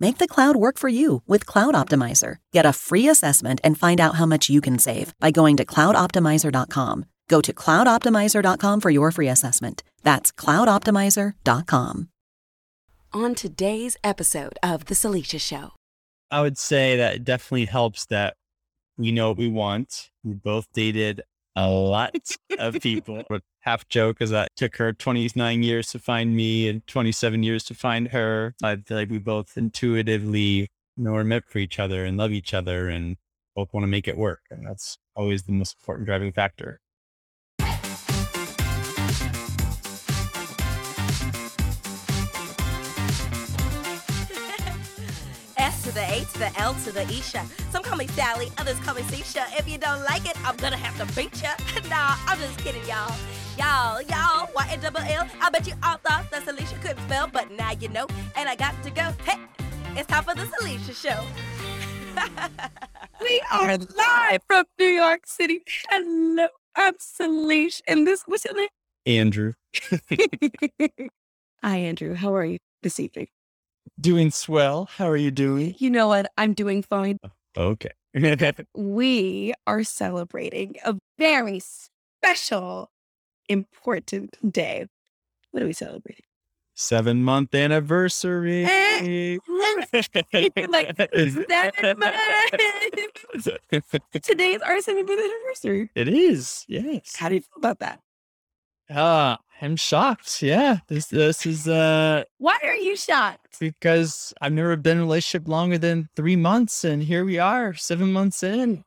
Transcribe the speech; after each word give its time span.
Make 0.00 0.16
the 0.16 0.26
cloud 0.26 0.56
work 0.56 0.78
for 0.78 0.88
you 0.88 1.22
with 1.28 1.44
Cloud 1.44 1.74
Optimizer. 1.74 2.36
Get 2.52 2.64
a 2.64 2.72
free 2.72 3.06
assessment 3.06 3.60
and 3.62 3.76
find 3.76 4.00
out 4.00 4.14
how 4.14 4.24
much 4.24 4.48
you 4.48 4.62
can 4.62 4.78
save 4.78 5.12
by 5.20 5.30
going 5.30 5.58
to 5.58 5.64
cloudoptimizer.com. 5.64 7.04
Go 7.28 7.40
to 7.42 7.52
cloudoptimizer.com 7.52 8.80
for 8.80 8.90
your 8.90 9.12
free 9.12 9.28
assessment. 9.28 9.82
That's 10.02 10.32
cloudoptimizer.com. 10.32 12.08
On 13.12 13.34
today's 13.34 13.96
episode 14.02 14.58
of 14.62 14.86
The 14.86 14.94
Salisha 14.94 15.40
Show. 15.40 15.72
I 16.30 16.40
would 16.40 16.56
say 16.56 16.96
that 16.96 17.16
it 17.16 17.24
definitely 17.24 17.66
helps 17.66 18.06
that 18.06 18.36
we 18.96 19.12
know 19.12 19.28
what 19.28 19.38
we 19.38 19.48
want. 19.48 20.10
We 20.24 20.32
both 20.32 20.66
dated 20.72 21.22
a 21.56 21.68
lot 21.68 22.14
of 22.58 22.80
people. 22.80 23.22
But 23.28 23.42
half 23.60 23.88
joke 23.88 24.20
is 24.20 24.30
that 24.30 24.46
it 24.46 24.56
took 24.56 24.76
her 24.76 24.92
29 24.92 25.62
years 25.62 25.88
to 25.92 25.98
find 25.98 26.34
me 26.34 26.68
and 26.68 26.86
27 26.86 27.42
years 27.42 27.64
to 27.64 27.74
find 27.74 28.08
her. 28.08 28.54
I 28.62 28.76
feel 28.76 28.96
like 28.96 29.10
we 29.10 29.18
both 29.18 29.56
intuitively 29.56 30.68
know 30.96 31.12
we're 31.12 31.24
meant 31.24 31.44
for 31.48 31.58
each 31.58 31.78
other 31.78 32.04
and 32.04 32.16
love 32.16 32.32
each 32.32 32.54
other 32.54 32.88
and 32.88 33.16
both 33.54 33.72
want 33.72 33.84
to 33.84 33.88
make 33.88 34.08
it 34.08 34.16
work. 34.16 34.40
And 34.50 34.66
that's 34.66 34.98
always 35.14 35.44
the 35.44 35.52
most 35.52 35.76
important 35.80 36.06
driving 36.06 36.32
factor. 36.32 36.80
The 46.40 46.46
A 46.46 46.48
to 46.48 46.54
the 46.54 46.60
L 46.62 46.74
to 46.74 46.92
the 46.92 47.02
Isha. 47.02 47.44
Some 47.70 47.82
call 47.82 47.98
me 47.98 48.06
Sally, 48.06 48.50
others 48.56 48.78
call 48.78 48.94
me 48.94 49.02
Sisha. 49.02 49.44
If 49.58 49.68
you 49.68 49.76
don't 49.76 50.02
like 50.04 50.24
it, 50.24 50.34
I'm 50.42 50.56
gonna 50.56 50.78
have 50.78 50.96
to 50.96 51.14
beat 51.14 51.42
ya. 51.42 51.50
nah, 51.90 52.16
I'm 52.26 52.38
just 52.38 52.58
kidding, 52.60 52.80
y'all. 52.86 53.14
Y'all, 53.58 54.00
y'all, 54.00 54.48
Y 54.56 54.68
N 54.70 54.80
double 54.80 55.00
L. 55.00 55.28
I 55.38 55.50
bet 55.50 55.66
you 55.66 55.74
all 55.82 55.98
thought 55.98 56.30
that 56.30 56.46
Salisha 56.46 56.80
couldn't 56.80 57.00
spell, 57.00 57.28
but 57.30 57.50
now 57.50 57.72
you 57.72 57.90
know. 57.90 58.06
And 58.36 58.48
I 58.48 58.56
got 58.56 58.74
to 58.84 58.90
go. 58.90 59.12
Hey, 59.22 59.38
it's 59.94 60.06
time 60.06 60.24
for 60.24 60.34
the 60.34 60.44
Salisha 60.46 60.94
Show. 60.96 61.20
We 63.20 63.42
are 63.52 63.76
live 63.76 64.40
from 64.46 64.64
New 64.78 64.86
York 64.86 65.26
City. 65.26 65.60
Hello, 65.90 66.48
I'm 66.74 66.94
Salisha. 66.94 67.82
And 67.86 68.06
this, 68.06 68.22
what's 68.24 68.46
your 68.46 68.56
name? 68.56 68.68
Andrew, 69.04 69.52
Hi, 71.62 71.76
Andrew. 71.76 72.14
How 72.14 72.34
are 72.34 72.46
you 72.46 72.58
this 72.82 72.98
evening? 72.98 73.28
Doing 74.00 74.30
swell. 74.30 74.88
How 74.96 75.08
are 75.08 75.16
you 75.16 75.30
doing? 75.30 75.74
You 75.78 75.90
know 75.90 76.08
what? 76.08 76.30
I'm 76.38 76.52
doing 76.54 76.82
fine. 76.82 77.18
Okay. 77.56 77.90
We 78.74 79.54
are 79.66 79.84
celebrating 79.84 80.76
a 80.84 80.96
very 81.18 81.60
special, 81.60 82.90
important 83.48 84.36
day. 84.52 84.86
What 85.52 85.62
are 85.62 85.66
we 85.66 85.72
celebrating? 85.72 86.24
Seven 86.74 87.22
month 87.22 87.54
anniversary. 87.54 88.64
Eh, 88.64 89.36
like 90.68 90.96
seven 90.96 91.98
months. 91.98 93.48
Today's 94.22 94.60
our 94.62 94.80
seventh 94.80 95.10
anniversary. 95.10 95.90
it 95.94 96.08
is. 96.08 96.64
Yes. 96.68 97.16
How 97.16 97.28
do 97.28 97.34
you 97.36 97.42
feel 97.42 97.58
about 97.58 97.78
that? 97.80 98.00
Uh, 98.90 99.36
I'm 99.62 99.76
shocked. 99.76 100.42
Yeah. 100.42 100.78
This 100.88 101.06
this 101.06 101.46
is 101.46 101.68
uh 101.68 102.24
Why 102.38 102.58
are 102.64 102.74
you 102.74 102.96
shocked? 102.96 103.58
because 103.60 104.32
I've 104.40 104.52
never 104.54 104.74
been 104.76 104.96
in 104.96 105.02
a 105.02 105.04
relationship 105.06 105.46
longer 105.46 105.76
than 105.78 106.08
three 106.16 106.36
months, 106.36 106.82
and 106.82 107.02
here 107.02 107.24
we 107.26 107.38
are, 107.38 107.74
seven 107.74 108.10
months 108.12 108.42
in. 108.42 108.84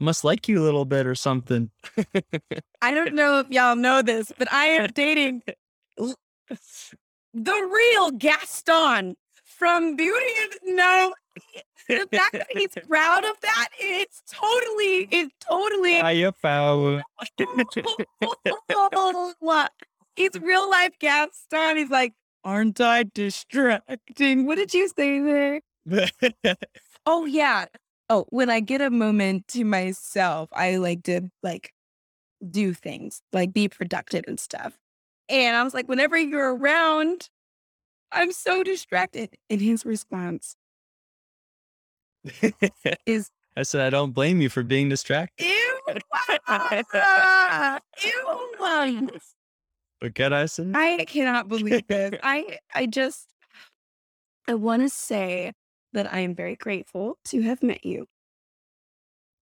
I 0.00 0.04
must 0.04 0.24
like 0.24 0.48
you 0.48 0.60
a 0.60 0.64
little 0.64 0.84
bit 0.84 1.06
or 1.06 1.14
something. 1.14 1.70
I 2.82 2.92
don't 2.92 3.14
know 3.14 3.38
if 3.40 3.50
y'all 3.50 3.76
know 3.76 4.02
this, 4.02 4.32
but 4.36 4.52
I 4.52 4.66
am 4.66 4.88
dating 4.94 5.42
the 5.96 6.14
real 7.72 8.10
Gaston 8.10 9.16
from 9.44 9.94
Beauty 9.96 10.32
and 10.42 10.76
No. 10.76 11.14
The 11.88 12.06
fact 12.12 12.32
that 12.32 12.46
he's 12.50 12.72
proud 12.88 13.24
of 13.24 13.40
that, 13.40 13.68
it's 13.78 14.22
totally, 14.30 15.08
it's 15.10 15.34
totally 15.40 15.98
you 16.16 16.32
foul? 16.40 17.02
what? 19.40 19.72
He's 20.16 20.32
real 20.40 20.68
life 20.68 20.92
Gaston. 20.98 21.78
He's 21.78 21.88
like, 21.88 22.12
aren't 22.44 22.80
I 22.80 23.04
distracting? 23.04 24.44
What 24.44 24.56
did 24.56 24.74
you 24.74 24.88
say 24.88 25.20
there? 25.20 25.60
Oh 27.06 27.24
yeah. 27.24 27.64
Oh, 28.10 28.26
when 28.28 28.50
I 28.50 28.60
get 28.60 28.80
a 28.82 28.90
moment 28.90 29.48
to 29.48 29.64
myself, 29.64 30.50
I 30.52 30.76
like 30.76 31.04
to 31.04 31.30
like 31.42 31.72
do 32.48 32.74
things, 32.74 33.22
like 33.32 33.52
be 33.52 33.68
productive 33.68 34.24
and 34.28 34.38
stuff. 34.38 34.78
And 35.28 35.56
I 35.56 35.62
was 35.62 35.74
like, 35.74 35.88
whenever 35.88 36.18
you're 36.18 36.54
around, 36.54 37.30
I'm 38.12 38.32
so 38.32 38.62
distracted. 38.62 39.30
And 39.48 39.60
his 39.60 39.86
response 39.86 40.56
is, 43.06 43.30
I 43.56 43.62
said 43.62 43.80
I 43.80 43.90
don't 43.90 44.12
blame 44.12 44.40
you 44.40 44.48
for 44.48 44.62
being 44.62 44.88
distracted. 44.88 45.46
"Ew, 45.46 45.80
ew." 48.04 49.08
What 50.00 50.14
can 50.14 50.32
I 50.32 50.46
say? 50.46 50.70
I 50.74 51.04
cannot 51.06 51.48
believe 51.48 51.86
this. 51.86 52.18
I 52.22 52.58
I 52.74 52.86
just 52.86 53.26
I 54.48 54.54
want 54.54 54.82
to 54.82 54.88
say 54.88 55.52
that 55.92 56.12
I 56.12 56.20
am 56.20 56.34
very 56.34 56.56
grateful 56.56 57.18
to 57.26 57.42
have 57.42 57.62
met 57.62 57.84
you. 57.84 58.06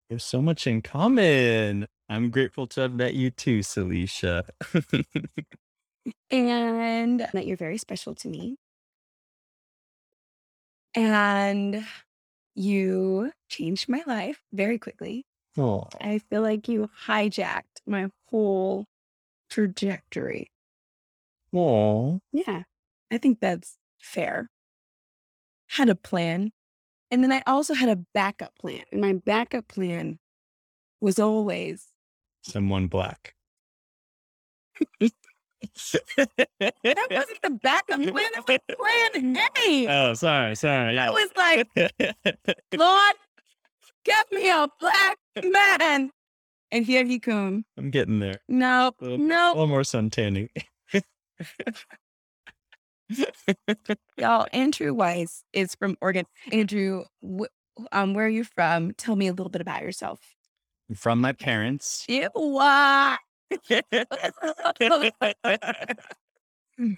We 0.09 0.15
have 0.15 0.21
so 0.21 0.41
much 0.41 0.67
in 0.67 0.81
common. 0.81 1.87
I'm 2.09 2.31
grateful 2.31 2.67
to 2.67 2.81
have 2.81 2.93
met 2.93 3.13
you 3.13 3.29
too, 3.29 3.59
Salisha. 3.59 4.43
and 6.31 7.19
that 7.19 7.45
you're 7.45 7.57
very 7.57 7.77
special 7.77 8.15
to 8.15 8.27
me. 8.27 8.57
And 10.95 11.85
you 12.59 13.31
changed 13.47 13.87
my 13.87 14.03
life 14.05 14.41
very 14.51 14.77
quickly. 14.77 15.25
oh, 15.57 15.85
I 16.01 16.19
feel 16.19 16.41
like 16.41 16.67
you 16.67 16.89
hijacked 17.07 17.79
my 17.87 18.09
whole 18.27 18.85
trajectory. 19.49 20.51
oh, 21.53 22.19
Yeah, 22.33 22.63
I 23.09 23.17
think 23.17 23.39
that's 23.39 23.77
fair. 23.97 24.49
Had 25.69 25.87
a 25.87 25.95
plan. 25.95 26.51
And 27.09 27.23
then 27.23 27.31
I 27.31 27.41
also 27.47 27.73
had 27.73 27.87
a 27.89 28.03
backup 28.13 28.53
plan. 28.59 28.83
And 28.91 28.99
my 28.99 29.13
backup 29.13 29.69
plan 29.69 30.19
was 30.99 31.17
always 31.17 31.87
someone 32.41 32.87
black. 32.87 33.35
that 36.59 37.07
wasn't 37.11 37.41
the 37.43 37.49
backup 37.61 37.99
plan, 38.01 38.29
that 38.33 38.47
was 38.47 38.59
plan 38.77 39.37
A. 39.67 39.87
oh, 39.89 40.13
sorry, 40.13 40.55
sorry. 40.55 40.97
I 40.97 41.09
was 41.09 41.29
like, 41.35 41.67
Lord, 42.77 43.15
get 44.05 44.31
me 44.31 44.49
a 44.49 44.67
black 44.79 45.17
man. 45.43 46.11
And 46.71 46.85
here 46.85 47.03
he 47.03 47.19
come. 47.19 47.65
I'm 47.77 47.89
getting 47.89 48.19
there. 48.19 48.41
No, 48.47 48.85
Nope. 48.85 48.95
A 49.01 49.03
little, 49.05 49.17
Nope. 49.25 49.55
little 49.55 49.67
more 49.67 49.83
sun 49.83 50.09
tanning. 50.11 50.49
Y'all, 54.17 54.45
Andrew 54.53 54.93
Weiss 54.93 55.43
is 55.51 55.73
from 55.75 55.97
Oregon. 55.99 56.25
Andrew, 56.51 57.05
wh- 57.23 57.45
um, 57.91 58.13
where 58.13 58.25
are 58.25 58.29
you 58.29 58.43
from? 58.43 58.91
Tell 58.93 59.15
me 59.15 59.27
a 59.27 59.31
little 59.31 59.49
bit 59.49 59.61
about 59.61 59.81
yourself. 59.81 60.19
From 60.95 61.19
my 61.21 61.31
parents. 61.33 62.05
Ew, 62.07 62.29
why? 62.33 63.17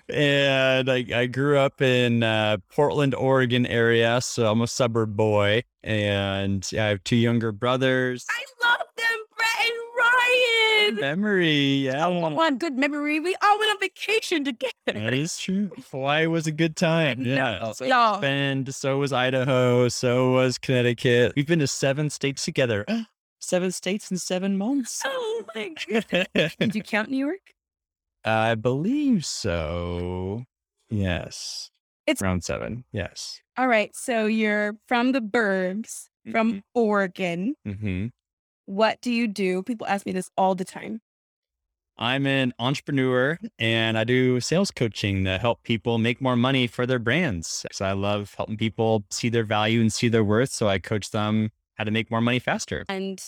And 0.10 0.90
I, 0.90 1.06
I 1.14 1.26
grew 1.26 1.58
up 1.58 1.82
in 1.82 2.24
uh, 2.24 2.58
Portland, 2.70 3.16
Oregon 3.16 3.66
area, 3.66 4.22
so 4.22 4.50
I'm 4.52 4.62
a 4.62 4.68
suburb 4.68 5.16
boy, 5.16 5.64
and 5.84 6.68
I 6.74 6.76
have 6.76 7.04
two 7.04 7.16
younger 7.16 7.52
brothers. 7.52 8.26
I 8.30 8.44
love 8.68 8.88
them, 8.98 9.20
Brett 9.36 9.50
and 9.60 9.80
Ryan. 9.98 11.02
Memory. 11.02 11.58
Yeah. 11.86 12.08
One 12.08 12.58
good 12.58 12.78
memory. 12.78 13.20
We 13.20 13.36
all 13.42 13.58
went 13.58 13.72
on 13.72 13.80
vacation 13.80 14.44
together. 14.44 14.72
That 14.86 15.14
is 15.14 15.38
true. 15.40 15.72
Hawaii 15.92 16.28
was 16.28 16.48
a 16.48 16.52
good 16.52 16.76
time. 16.76 17.22
Yeah. 17.22 17.72
So 17.72 17.86
Y'all. 17.86 18.20
Bend, 18.22 18.74
so 18.76 18.98
was 18.98 19.12
Idaho, 19.14 19.90
so 19.90 20.34
was 20.34 20.58
Connecticut. 20.58 21.34
We've 21.36 21.48
been 21.48 21.60
to 21.60 21.68
seven 21.68 22.10
states 22.10 22.46
together. 22.46 22.86
Seven 23.42 23.72
states 23.72 24.10
in 24.12 24.18
seven 24.18 24.58
months. 24.58 25.02
Oh 25.44 25.44
my 25.56 25.74
god. 26.34 26.54
Did 26.60 26.76
you 26.76 26.84
count 26.84 27.10
New 27.10 27.18
York? 27.18 27.40
I 28.24 28.54
believe 28.56 29.26
so. 29.26 30.44
Yes. 30.90 31.72
It's- 32.06 32.22
around 32.22 32.44
seven. 32.44 32.84
Yes. 32.92 33.42
All 33.58 33.68
right. 33.68 33.96
So 33.96 34.26
you're 34.28 34.76
from 34.88 35.12
the 35.14 35.22
burbs, 35.22 36.06
from 36.32 36.64
Oregon. 36.76 37.56
hmm 37.66 38.08
What 38.66 39.02
do 39.02 39.12
you 39.12 39.28
do? 39.28 39.64
People 39.64 39.88
ask 39.88 40.06
me 40.06 40.12
this 40.12 40.30
all 40.38 40.54
the 40.56 40.66
time. 40.66 41.02
I'm 41.98 42.26
an 42.26 42.54
entrepreneur 42.60 43.38
and 43.60 43.98
I 43.98 44.04
do 44.04 44.40
sales 44.40 44.72
coaching 44.72 45.24
to 45.26 45.38
help 45.38 45.62
people 45.64 45.98
make 45.98 46.22
more 46.22 46.36
money 46.36 46.66
for 46.68 46.86
their 46.86 47.00
brands. 47.00 47.66
So 47.72 47.86
I 47.86 47.92
love 47.94 48.34
helping 48.38 48.58
people 48.58 49.04
see 49.10 49.30
their 49.30 49.44
value 49.44 49.82
and 49.82 49.92
see 49.92 50.08
their 50.08 50.24
worth. 50.24 50.52
So 50.52 50.68
I 50.68 50.80
coach 50.80 51.12
them 51.12 51.52
how 51.82 51.86
to 51.86 51.90
make 51.90 52.12
more 52.12 52.22
money 52.22 52.38
faster. 52.38 52.86
And 52.90 53.20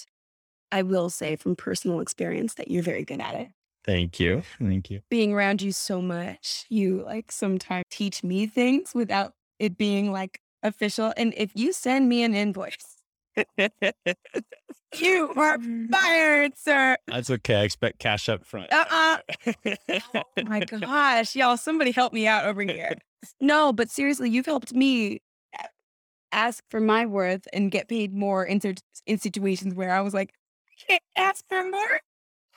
I 0.71 0.83
will 0.83 1.09
say 1.09 1.35
from 1.35 1.55
personal 1.55 2.01
experience 2.01 2.53
that 2.55 2.69
you're 2.69 2.83
very 2.83 3.03
good 3.03 3.19
at 3.19 3.33
it. 3.33 3.47
Thank 3.83 4.19
you. 4.19 4.43
Thank 4.59 4.91
you. 4.91 5.01
Being 5.09 5.33
around 5.33 5.63
you 5.63 5.71
so 5.71 6.03
much, 6.03 6.65
you 6.69 7.03
like 7.03 7.31
sometimes 7.31 7.83
teach 7.89 8.23
me 8.23 8.45
things 8.45 8.93
without 8.93 9.33
it 9.57 9.75
being 9.75 10.11
like 10.11 10.39
official. 10.61 11.13
And 11.17 11.33
if 11.35 11.51
you 11.55 11.73
send 11.73 12.07
me 12.07 12.21
an 12.21 12.35
invoice, 12.35 13.01
you 14.95 15.33
are 15.35 15.57
fired, 15.91 16.55
sir. 16.55 16.95
That's 17.07 17.31
okay. 17.31 17.55
I 17.55 17.63
expect 17.63 17.97
cash 17.97 18.29
up 18.29 18.45
front. 18.45 18.71
Uh-uh. 18.71 19.17
Oh 20.13 20.43
my 20.45 20.59
gosh, 20.59 21.35
y'all, 21.35 21.57
somebody 21.57 21.89
help 21.89 22.13
me 22.13 22.27
out 22.27 22.45
over 22.45 22.61
here. 22.61 22.93
No, 23.41 23.73
but 23.73 23.89
seriously, 23.89 24.29
you've 24.29 24.45
helped 24.45 24.73
me 24.73 25.21
ask 26.33 26.63
for 26.69 26.79
my 26.79 27.05
worth 27.05 27.47
and 27.53 27.71
get 27.71 27.87
paid 27.87 28.13
more 28.13 28.43
in, 28.43 28.59
in 29.05 29.17
situations 29.17 29.73
where 29.75 29.91
I 29.93 30.01
was 30.01 30.13
like, 30.13 30.33
I 30.67 30.91
can't 30.91 31.03
ask 31.15 31.45
for 31.47 31.63
more. 31.69 31.99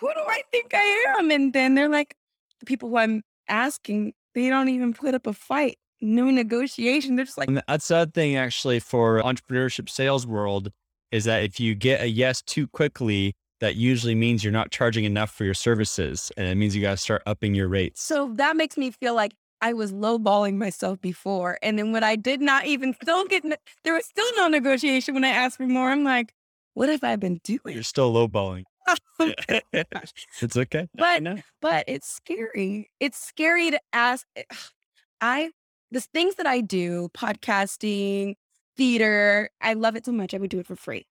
Who 0.01 0.09
do 0.13 0.21
I 0.27 0.43
think 0.51 0.73
I 0.75 1.15
am? 1.19 1.31
And 1.31 1.53
then 1.53 1.75
they're 1.75 1.89
like, 1.89 2.17
the 2.61 2.67
people 2.67 2.89
who 2.89 2.97
I'm 2.97 3.23
asking, 3.49 4.15
they 4.35 4.49
don't 4.49 4.69
even 4.69 4.93
put 4.93 5.15
up 5.15 5.27
a 5.27 5.33
fight. 5.33 5.79
No 6.01 6.31
negotiation. 6.31 7.17
They're 7.17 7.25
just 7.25 7.39
like, 7.39 7.49
And 7.49 7.63
that's 7.69 7.89
the 7.89 7.97
other 7.97 8.11
thing 8.11 8.37
actually 8.37 8.81
for 8.81 9.23
entrepreneurship 9.23 9.89
sales 9.89 10.27
world 10.27 10.71
is 11.13 11.25
that 11.25 11.43
if 11.43 11.61
you 11.61 11.75
get 11.75 12.03
a 12.03 12.09
yes 12.09 12.43
too 12.43 12.67
quickly, 12.69 13.35
that 13.61 13.77
usually 13.77 14.15
means 14.15 14.45
you're 14.45 14.53
not 14.53 14.71
charging 14.71 15.05
enough 15.05 15.31
for 15.31 15.45
your 15.45 15.55
services. 15.55 16.31
And 16.37 16.47
it 16.47 16.57
means 16.57 16.77
you 16.77 16.83
got 16.83 16.91
to 16.91 16.97
start 16.99 17.23
upping 17.25 17.55
your 17.55 17.69
rates. 17.69 18.03
so 18.03 18.31
that 18.35 18.57
makes 18.57 18.77
me 18.77 18.91
feel 18.91 19.15
like 19.15 19.33
I 19.61 19.73
was 19.73 19.93
lowballing 19.93 20.57
myself 20.57 21.01
before. 21.01 21.59
And 21.63 21.79
then 21.79 21.93
when 21.93 22.05
I 22.05 22.17
did 22.17 22.41
not 22.41 22.67
even 22.67 22.95
still 23.03 23.25
get, 23.27 23.45
there 23.85 23.95
was 23.95 24.05
still 24.07 24.27
no 24.37 24.49
negotiation 24.49 25.15
when 25.15 25.25
I 25.25 25.31
asked 25.31 25.57
for 25.57 25.67
more. 25.67 25.91
I'm 25.91 26.05
like, 26.05 26.35
what 26.75 26.89
have 26.89 27.03
I 27.03 27.17
been 27.17 27.41
doing? 27.43 27.75
You're 27.75 27.83
still 27.83 28.13
lowballing. 28.13 28.65
it's 29.19 30.57
okay. 30.57 30.89
But- 30.95 31.23
know. 31.23 31.39
but 31.61 31.85
it's 31.89 32.09
scary. 32.09 32.91
It's 33.01 33.19
scary 33.19 33.71
to 33.71 33.81
ask. 33.93 34.27
eh, 34.37 34.43
I, 35.21 35.51
the 35.91 36.01
things 36.01 36.35
that 36.35 36.47
I 36.47 36.61
do, 36.61 37.09
podcasting, 37.17 38.35
theater, 38.77 39.49
I 39.63 39.73
love 39.73 39.97
it 39.97 40.05
so 40.05 40.13
much. 40.13 40.35
I 40.35 40.39
would 40.39 40.51
do 40.51 40.59
it 40.59 40.67
for 40.67 40.77
free. 40.77 41.07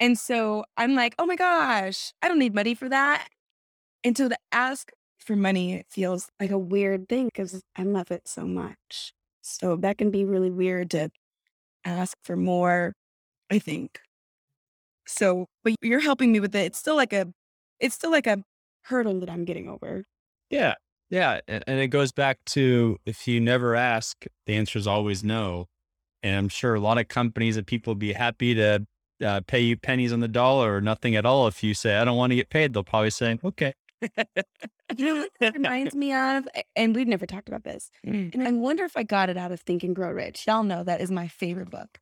And 0.00 0.18
so 0.18 0.64
I'm 0.76 0.94
like, 0.94 1.14
oh 1.18 1.26
my 1.26 1.36
gosh, 1.36 2.12
I 2.22 2.28
don't 2.28 2.38
need 2.38 2.54
money 2.54 2.74
for 2.74 2.88
that. 2.88 3.28
And 4.02 4.16
so 4.16 4.28
to 4.30 4.36
ask 4.50 4.90
for 5.22 5.36
money, 5.36 5.74
it 5.74 5.86
feels 5.88 6.28
like 6.40 6.50
a 6.50 6.58
weird 6.58 7.08
thing 7.08 7.26
because 7.26 7.62
I 7.76 7.82
love 7.82 8.10
it 8.10 8.28
so 8.28 8.44
much. 8.46 9.12
So 9.40 9.76
that 9.76 9.98
can 9.98 10.10
be 10.10 10.24
really 10.24 10.50
weird 10.50 10.90
to 10.90 11.10
ask 11.84 12.16
for 12.22 12.36
more, 12.36 12.92
I 13.50 13.58
think. 13.58 14.00
So, 15.06 15.46
but 15.64 15.74
you're 15.82 16.00
helping 16.00 16.32
me 16.32 16.40
with 16.40 16.54
it. 16.54 16.66
It's 16.66 16.78
still 16.78 16.96
like 16.96 17.12
a, 17.12 17.32
it's 17.80 17.94
still 17.94 18.10
like 18.10 18.26
a 18.26 18.42
hurdle 18.82 19.20
that 19.20 19.30
I'm 19.30 19.44
getting 19.44 19.68
over. 19.68 20.04
Yeah. 20.50 20.74
Yeah. 21.10 21.40
And, 21.48 21.64
and 21.66 21.80
it 21.80 21.88
goes 21.88 22.12
back 22.12 22.38
to 22.46 22.98
if 23.04 23.26
you 23.26 23.40
never 23.40 23.74
ask, 23.74 24.24
the 24.46 24.54
answer 24.54 24.78
is 24.78 24.86
always 24.86 25.22
no. 25.24 25.66
And 26.22 26.36
I'm 26.36 26.48
sure 26.48 26.74
a 26.74 26.80
lot 26.80 26.98
of 26.98 27.08
companies 27.08 27.56
and 27.56 27.66
people 27.66 27.90
would 27.90 27.98
be 27.98 28.12
happy 28.12 28.54
to 28.54 28.86
uh, 29.24 29.40
pay 29.46 29.60
you 29.60 29.76
pennies 29.76 30.12
on 30.12 30.20
the 30.20 30.28
dollar 30.28 30.76
or 30.76 30.80
nothing 30.80 31.16
at 31.16 31.26
all. 31.26 31.46
If 31.48 31.62
you 31.62 31.74
say, 31.74 31.96
I 31.96 32.04
don't 32.04 32.16
want 32.16 32.30
to 32.30 32.36
get 32.36 32.48
paid, 32.48 32.72
they'll 32.72 32.84
probably 32.84 33.10
say, 33.10 33.38
okay. 33.44 33.74
You 34.96 35.06
know 35.06 35.14
what 35.16 35.30
it 35.40 35.54
reminds 35.54 35.94
me 35.94 36.12
of, 36.12 36.46
and 36.76 36.94
we've 36.94 37.06
never 37.06 37.26
talked 37.26 37.48
about 37.48 37.64
this. 37.64 37.90
Mm. 38.06 38.34
And 38.34 38.46
I 38.46 38.52
wonder 38.52 38.84
if 38.84 38.96
I 38.96 39.02
got 39.02 39.30
it 39.30 39.36
out 39.36 39.52
of 39.52 39.60
Think 39.60 39.82
and 39.82 39.96
Grow 39.96 40.10
Rich. 40.10 40.46
Y'all 40.46 40.62
know 40.62 40.84
that 40.84 41.00
is 41.00 41.10
my 41.10 41.28
favorite 41.28 41.70
book. 41.70 41.98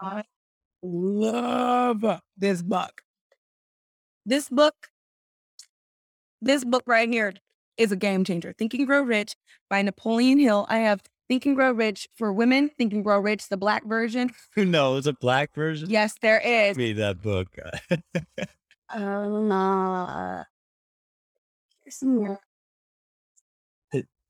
I 0.00 0.24
love 0.82 2.04
this 2.36 2.62
book. 2.62 3.02
This 4.26 4.48
book, 4.48 4.74
this 6.40 6.64
book 6.64 6.84
right 6.86 7.08
here 7.08 7.34
is 7.76 7.92
a 7.92 7.96
game 7.96 8.24
changer. 8.24 8.52
Think 8.52 8.74
and 8.74 8.86
Grow 8.86 9.02
Rich 9.02 9.34
by 9.70 9.82
Napoleon 9.82 10.38
Hill. 10.38 10.66
I 10.68 10.78
have 10.78 11.02
Think 11.28 11.46
and 11.46 11.56
Grow 11.56 11.72
Rich 11.72 12.08
for 12.16 12.32
women, 12.32 12.70
Think 12.76 12.92
and 12.92 13.04
Grow 13.04 13.18
Rich, 13.18 13.48
the 13.48 13.56
black 13.56 13.86
version. 13.86 14.30
Who 14.54 14.64
knows? 14.64 15.06
A 15.06 15.12
black 15.14 15.54
version? 15.54 15.88
Yes, 15.88 16.14
there 16.20 16.40
is. 16.40 16.76
Read 16.76 16.98
that 16.98 17.22
book. 17.22 17.48
Um, 18.90 19.50
uh, 19.52 20.44
more. 22.00 22.40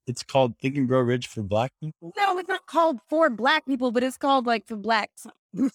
it's 0.07 0.23
called 0.25 0.59
Think 0.59 0.77
and 0.77 0.89
Grow 0.89 1.01
Rich 1.01 1.29
for 1.29 1.43
Black 1.43 1.73
people. 1.81 2.13
No, 2.17 2.39
it's 2.39 2.49
not 2.49 2.67
called 2.67 2.99
for 3.09 3.31
black 3.31 3.67
people, 3.67 3.93
but 3.93 4.03
it's 4.03 4.17
called 4.17 4.47
like 4.47 4.67
for 4.67 4.77
blacks. 4.77 5.27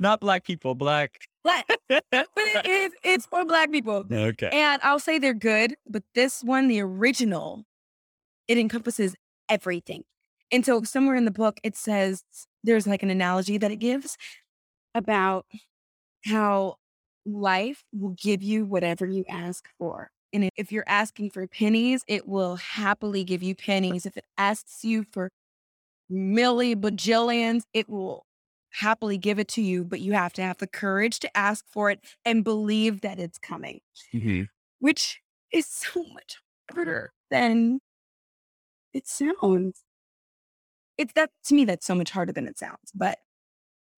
Not 0.00 0.20
black 0.20 0.44
people, 0.44 0.74
black. 0.74 1.20
Black, 1.44 1.66
but 1.90 2.26
it 2.36 2.66
is. 2.66 2.92
It's 3.04 3.26
for 3.26 3.44
black 3.44 3.70
people. 3.70 4.06
Okay. 4.10 4.48
And 4.50 4.80
I'll 4.82 4.98
say 4.98 5.18
they're 5.18 5.34
good, 5.34 5.76
but 5.86 6.02
this 6.14 6.42
one, 6.42 6.68
the 6.68 6.80
original, 6.80 7.64
it 8.48 8.56
encompasses 8.56 9.14
everything. 9.50 10.04
And 10.50 10.64
so 10.64 10.82
somewhere 10.84 11.16
in 11.16 11.26
the 11.26 11.30
book, 11.30 11.60
it 11.62 11.76
says 11.76 12.24
there's 12.62 12.86
like 12.86 13.02
an 13.02 13.10
analogy 13.10 13.58
that 13.58 13.70
it 13.70 13.76
gives 13.76 14.16
about 14.94 15.44
how 16.24 16.76
life 17.26 17.84
will 17.92 18.16
give 18.16 18.42
you 18.42 18.64
whatever 18.64 19.04
you 19.04 19.24
ask 19.28 19.68
for. 19.78 20.10
And 20.34 20.50
if 20.56 20.72
you're 20.72 20.84
asking 20.88 21.30
for 21.30 21.46
pennies, 21.48 22.04
it 22.08 22.28
will 22.28 22.56
happily 22.56 23.24
give 23.24 23.42
you 23.42 23.54
pennies. 23.56 24.06
If 24.06 24.18
it 24.18 24.26
asks 24.38 24.84
you 24.84 25.04
for 25.12 25.30
milli 26.12 26.74
bajillions, 26.76 27.62
it 27.74 27.88
will 27.88 28.24
happily 28.72 29.18
give 29.18 29.38
it 29.38 29.48
to 29.48 29.62
you, 29.62 29.84
but 29.84 30.00
you 30.00 30.14
have 30.14 30.32
to 30.34 30.42
have 30.42 30.58
the 30.58 30.66
courage 30.68 31.20
to 31.20 31.36
ask 31.36 31.66
for 31.68 31.90
it 31.90 32.00
and 32.24 32.44
believe 32.44 33.02
that 33.02 33.18
it's 33.20 33.38
coming 33.38 33.80
Mhm. 34.12 34.48
which 34.80 35.20
is 35.52 35.66
so 35.66 36.04
much 36.12 36.36
harder 36.72 37.12
than 37.30 37.80
it 38.94 39.06
sounds. 39.06 39.84
It's 40.98 41.12
that 41.14 41.30
to 41.46 41.54
me, 41.54 41.64
that's 41.64 41.86
so 41.86 41.94
much 41.94 42.10
harder 42.10 42.32
than 42.32 42.46
it 42.46 42.58
sounds. 42.58 42.92
But 42.94 43.18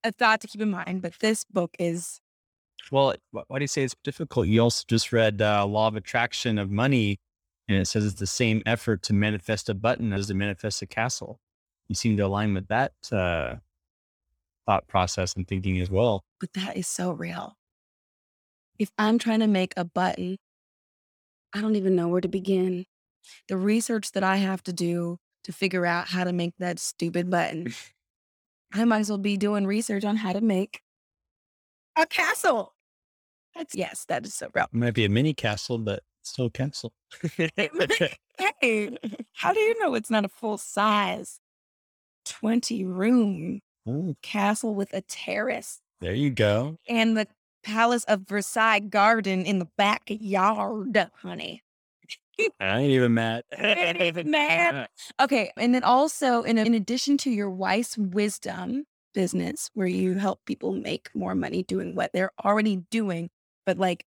a 0.05 0.13
thought 0.13 0.41
to 0.43 0.49
keep 0.49 0.61
in 0.63 0.71
mind. 0.71 1.03
But 1.03 1.15
this 1.21 1.45
book 1.45 1.77
is 1.79 2.21
Well, 2.91 3.15
why 3.31 3.59
do 3.59 3.63
you 3.63 3.69
say 3.69 3.83
it's 3.83 3.97
difficult? 4.05 4.47
You 4.47 4.61
also 4.61 4.85
just 4.87 5.13
read 5.13 5.43
uh, 5.43 5.67
Law 5.67 5.89
of 5.89 5.97
Attraction 5.97 6.59
of 6.59 6.71
Money, 6.71 7.19
and 7.69 7.79
it 7.79 7.87
says 7.87 8.05
it's 8.05 8.21
the 8.21 8.27
same 8.27 8.63
effort 8.65 9.03
to 9.05 9.13
manifest 9.13 9.69
a 9.69 9.75
button 9.75 10.13
as 10.13 10.29
to 10.29 10.35
manifest 10.35 10.83
a 10.83 10.87
castle. 10.87 11.41
You 11.89 11.95
seem 11.95 12.17
to 12.17 12.23
align 12.25 12.55
with 12.55 12.69
that 12.69 12.93
uh, 13.13 13.57
thought 14.67 14.87
process 14.89 15.35
and 15.35 15.47
thinking 15.47 15.81
as 15.81 15.91
well. 15.91 16.25
but 16.41 16.53
that 16.55 16.77
is 16.77 16.87
so 16.87 17.13
real. 17.13 17.57
If 18.79 18.91
I'm 18.99 19.19
trying 19.19 19.41
to 19.41 19.47
make 19.47 19.73
a 19.77 19.85
button, 19.85 20.37
I 21.53 21.61
don't 21.61 21.77
even 21.77 21.97
know 21.97 22.09
where 22.09 22.21
to 22.21 22.29
begin. 22.29 22.85
The 23.49 23.57
research 23.57 24.13
that 24.13 24.23
I 24.23 24.37
have 24.37 24.63
to 24.65 24.73
do 24.73 25.19
to 25.45 25.53
figure 25.53 25.87
out 25.87 26.09
how 26.09 26.25
to 26.25 26.33
make 26.33 26.55
that 26.59 26.79
stupid 26.79 27.31
button, 27.31 27.73
I 28.73 28.85
might 28.85 29.01
as 29.01 29.09
well 29.09 29.19
be 29.19 29.37
doing 29.37 29.67
research 29.67 30.05
on 30.05 30.17
how 30.17 30.33
to 30.33 30.41
make 30.41 30.83
a 31.97 32.07
castle. 32.07 32.75
That's 33.57 33.75
yes, 33.75 34.05
that 34.09 34.27
is 34.27 34.35
so 34.35 34.49
real. 34.55 34.65
It 34.67 34.75
might 34.77 34.95
be 34.95 35.05
a 35.05 35.09
mini 35.09 35.35
castle, 35.35 35.79
but 35.79 36.03
still 36.23 36.47
a 36.47 36.51
castle. 36.51 36.93
Hey, 38.61 38.97
how 39.33 39.53
do 39.55 39.61
you 39.61 39.79
know 39.81 39.95
it's 39.95 40.11
not 40.11 40.25
a 40.27 40.29
full 40.29 40.59
size 40.59 41.41
20 42.27 42.85
room 42.85 43.61
Oh, 43.89 44.15
castle 44.21 44.75
with 44.75 44.93
a 44.93 45.01
terrace 45.03 45.81
there 46.01 46.13
you 46.13 46.31
go. 46.31 46.77
and 46.89 47.17
the 47.17 47.29
Palace 47.63 48.05
of 48.05 48.23
Versailles 48.29 48.81
garden 48.81 49.47
in 49.47 49.59
the 49.59 49.69
backyard, 49.79 51.11
honey? 51.23 51.63
I 52.61 52.81
ain't 52.81 52.91
even 52.93 53.15
mad. 53.15 53.45
I 53.57 53.63
ain't 53.73 54.01
even 54.03 54.31
mad. 54.31 54.75
Uh. 55.19 55.25
Okay, 55.25 55.51
and 55.57 55.75
then 55.75 55.83
also 55.83 56.43
in 56.43 56.59
in 56.59 56.75
addition 56.75 57.17
to 57.19 57.31
your 57.31 57.51
wife's 57.51 57.97
wisdom 57.97 58.85
business 59.15 59.71
where 59.75 59.87
you 59.87 60.15
help 60.15 60.45
people 60.45 60.73
make 60.73 61.09
more 61.15 61.35
money 61.35 61.63
doing 61.63 61.95
what 61.95 62.13
they're 62.13 62.33
already 62.45 62.77
doing, 62.91 63.31
but 63.67 63.79
like 63.79 64.07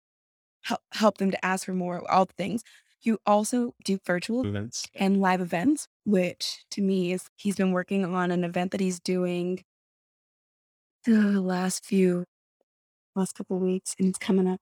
help 0.63 0.81
help 0.93 1.17
them 1.17 1.31
to 1.31 1.45
ask 1.45 1.65
for 1.65 1.73
more, 1.73 2.09
all 2.09 2.25
the 2.25 2.33
things. 2.33 2.63
You 3.01 3.19
also 3.25 3.73
do 3.83 3.99
virtual 4.05 4.45
Events. 4.45 4.85
and 4.95 5.21
live 5.21 5.41
events, 5.41 5.87
which 6.05 6.65
to 6.71 6.81
me 6.81 7.11
is 7.11 7.27
he's 7.35 7.55
been 7.55 7.71
working 7.71 8.05
on 8.05 8.31
an 8.31 8.43
event 8.43 8.71
that 8.71 8.81
he's 8.81 8.99
doing 8.99 9.63
the 11.05 11.41
last 11.41 11.85
few 11.85 12.25
last 13.15 13.33
couple 13.33 13.59
weeks 13.59 13.95
and 13.99 14.09
it's 14.09 14.19
coming 14.19 14.47
up. 14.47 14.61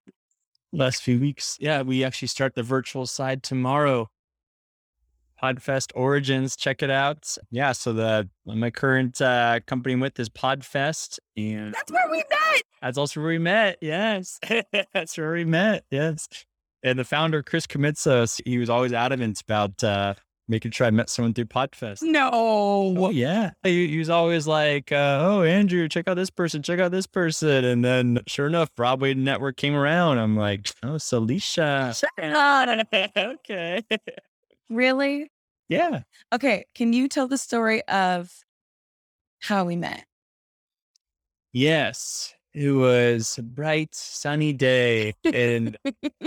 Last 0.71 1.01
few 1.03 1.19
weeks. 1.19 1.57
Yeah, 1.59 1.81
we 1.83 2.03
actually 2.03 2.27
start 2.27 2.55
the 2.55 2.63
virtual 2.63 3.05
side 3.05 3.43
tomorrow. 3.43 4.09
Podfest 5.45 5.91
Origins, 5.93 6.55
check 6.55 6.81
it 6.81 6.89
out. 6.89 7.37
Yeah, 7.51 7.71
so 7.71 7.93
the 7.93 8.27
my 8.47 8.71
current 8.71 9.21
uh, 9.21 9.59
company 9.67 9.93
I'm 9.93 9.99
with 9.99 10.19
is 10.19 10.27
Podfest, 10.27 11.19
and 11.37 11.71
That's 11.71 11.91
where 11.91 12.09
we 12.09 12.17
met. 12.17 12.63
That's 12.81 12.97
also 12.97 13.19
where 13.19 13.29
we 13.29 13.37
met. 13.37 13.77
Yes. 13.79 14.39
That's 14.93 15.15
where 15.15 15.33
we 15.33 15.45
met. 15.45 15.83
Yes. 15.91 16.27
And 16.81 16.97
the 16.97 17.03
founder, 17.03 17.43
Chris 17.43 17.67
Krimitsos, 17.67 18.41
he 18.43 18.57
was 18.57 18.71
always 18.71 18.91
adamant 18.91 19.39
about 19.41 19.83
uh, 19.83 20.15
making 20.47 20.71
sure 20.71 20.87
I 20.87 20.91
met 20.91 21.11
someone 21.11 21.35
through 21.35 21.45
Podfest. 21.45 22.01
No. 22.01 22.31
Oh, 22.33 23.09
yeah. 23.11 23.51
He, 23.61 23.87
he 23.87 23.99
was 23.99 24.09
always 24.09 24.47
like, 24.47 24.91
uh, 24.91 25.19
oh, 25.21 25.43
Andrew, 25.43 25.87
check 25.87 26.07
out 26.07 26.15
this 26.15 26.31
person, 26.31 26.63
check 26.63 26.79
out 26.79 26.89
this 26.89 27.05
person. 27.05 27.65
And 27.65 27.85
then 27.85 28.19
sure 28.25 28.47
enough, 28.47 28.73
Broadway 28.75 29.13
Network 29.13 29.57
came 29.57 29.75
around. 29.75 30.17
I'm 30.17 30.35
like, 30.35 30.71
oh, 30.81 30.95
Salisha. 30.95 32.03
okay. 33.17 33.83
Really? 34.69 35.31
Yeah. 35.69 36.01
Okay. 36.33 36.65
Can 36.75 36.93
you 36.93 37.07
tell 37.07 37.27
the 37.27 37.37
story 37.37 37.81
of 37.87 38.31
how 39.41 39.65
we 39.65 39.75
met? 39.75 40.05
Yes. 41.53 42.33
It 42.53 42.71
was 42.71 43.37
a 43.37 43.43
bright, 43.43 43.93
sunny 43.93 44.53
day 44.53 45.13
in 45.25 45.75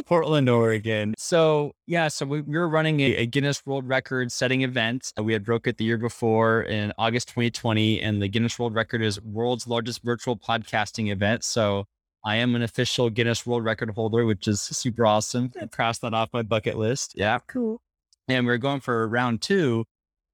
Portland, 0.05 0.51
Oregon. 0.51 1.15
So 1.17 1.73
yeah, 1.87 2.09
so 2.09 2.27
we, 2.27 2.43
we 2.43 2.59
were 2.59 2.69
running 2.69 3.01
a, 3.01 3.17
a 3.17 3.27
Guinness 3.27 3.65
World 3.65 3.89
Record 3.89 4.31
setting 4.31 4.61
event. 4.61 5.11
We 5.19 5.33
had 5.33 5.43
broke 5.43 5.67
it 5.67 5.79
the 5.79 5.85
year 5.85 5.97
before 5.97 6.65
in 6.65 6.93
August 6.99 7.29
2020, 7.29 8.03
and 8.03 8.21
the 8.21 8.29
Guinness 8.29 8.59
World 8.59 8.75
Record 8.75 9.01
is 9.01 9.19
world's 9.23 9.67
largest 9.67 10.03
virtual 10.03 10.37
podcasting 10.37 11.11
event. 11.11 11.45
So 11.45 11.87
I 12.27 12.37
am 12.37 12.55
an 12.55 12.63
official 12.63 13.09
Guinness 13.09 13.47
World 13.47 13.65
Record 13.65 13.89
holder, 13.91 14.27
which 14.27 14.47
is 14.49 14.61
super 14.61 15.07
awesome. 15.07 15.51
I 15.59 15.65
crossed 15.65 16.03
that 16.03 16.13
off 16.13 16.29
my 16.35 16.43
bucket 16.43 16.77
list. 16.77 17.15
Yeah. 17.17 17.39
Cool. 17.47 17.81
And 18.29 18.47
we 18.47 18.53
are 18.53 18.59
going 18.59 18.81
for 18.81 19.09
round 19.09 19.41
two. 19.41 19.85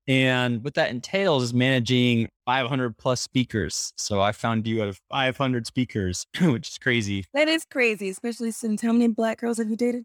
And 0.07 0.63
what 0.63 0.75
that 0.75 0.91
entails 0.91 1.45
is 1.45 1.55
managing 1.55 2.29
500 2.45 2.99
plus 2.99 3.23
speakers. 3.23 3.93
So 3.97 4.21
I 4.21 4.33
found 4.33 4.67
you 4.67 4.83
out 4.83 4.89
of 4.89 5.01
500 5.11 5.67
speakers, 5.67 6.27
which 6.43 6.69
is 6.69 6.79
crazy. 6.79 7.25
That 7.33 7.49
is 7.49 7.65
crazy, 7.65 8.11
especially 8.11 8.51
since 8.51 8.83
how 8.83 8.93
many 8.93 9.09
black 9.09 9.41
girls 9.41 9.59
have 9.59 9.71
you 9.71 9.77
dated? 9.77 10.05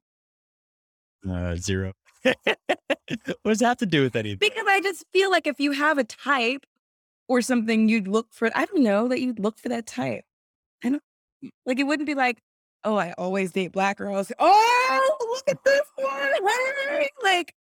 Uh, 1.30 1.56
zero. 1.56 1.94
what 2.24 2.36
does 3.46 3.60
that 3.60 3.68
have 3.68 3.78
to 3.78 3.86
do 3.86 4.04
with 4.04 4.16
anything? 4.16 4.38
Because 4.40 4.66
I 4.68 4.80
just 4.80 5.04
feel 5.12 5.30
like 5.30 5.48
if 5.48 5.60
you 5.60 5.72
have 5.74 5.98
a 5.98 6.06
type 6.06 6.66
or 7.28 7.42
something, 7.42 7.90
you'd 7.90 8.08
look 8.08 8.28
for, 8.32 8.50
I 8.56 8.66
don't 8.66 8.84
know, 8.84 9.10
that 9.10 9.20
you'd 9.20 9.40
look 9.40 9.60
for 9.60 9.68
that 9.70 9.86
type. 9.86 10.24
I 10.84 10.92
don't, 10.92 11.04
like, 11.66 11.80
it 11.80 11.84
wouldn't 11.84 12.08
be 12.08 12.16
like, 12.16 12.40
oh, 12.86 12.96
I 12.96 13.14
always 13.18 13.52
date 13.52 13.74
black 13.74 13.98
girls. 13.98 14.32
Oh, 14.40 15.18
look 15.20 15.44
at 15.50 15.64
this 15.66 15.82
one. 15.96 16.48
Hey! 16.48 17.10
Like, 17.22 17.54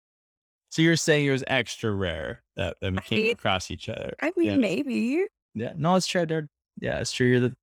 So 0.77 0.83
you're 0.83 0.95
saying 0.95 1.25
it 1.25 1.31
was 1.31 1.43
extra 1.47 1.91
rare 1.91 2.43
that, 2.55 2.77
we 2.83 2.91
came 2.99 3.31
across 3.31 3.71
each 3.71 3.89
other. 3.89 4.13
I 4.21 4.31
mean, 4.37 4.45
Yeah. 4.51 4.57
maybe. 4.57 5.25
Yeah, 5.55 5.73
no, 5.75 5.95
it's 5.95 6.05
true. 6.05 6.27
They're, 6.27 6.49
yeah, 6.79 6.99
it's 6.99 7.11
true. 7.11 7.25
You're 7.25 7.39
the, 7.39 7.55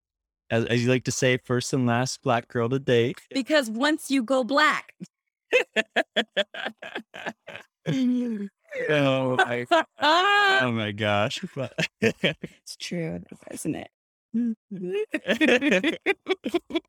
as, 0.51 0.65
as 0.65 0.83
you 0.83 0.89
like 0.91 1.05
to 1.05 1.13
say, 1.13 1.37
first 1.37 1.73
and 1.73 1.87
last 1.87 2.23
black 2.23 2.49
girl 2.49 2.69
to 2.71 2.81
date. 2.81 3.21
Because 3.33 3.71
once 3.71 4.11
you 4.11 4.25
go 4.25 4.43
black, 4.43 4.95
oh 8.89 9.37
my, 9.37 9.65
oh 10.03 10.73
my 10.73 10.91
gosh. 10.91 11.39
But- 11.55 11.87
true, 12.81 13.23
isn't 13.49 13.77
it? 13.77 13.91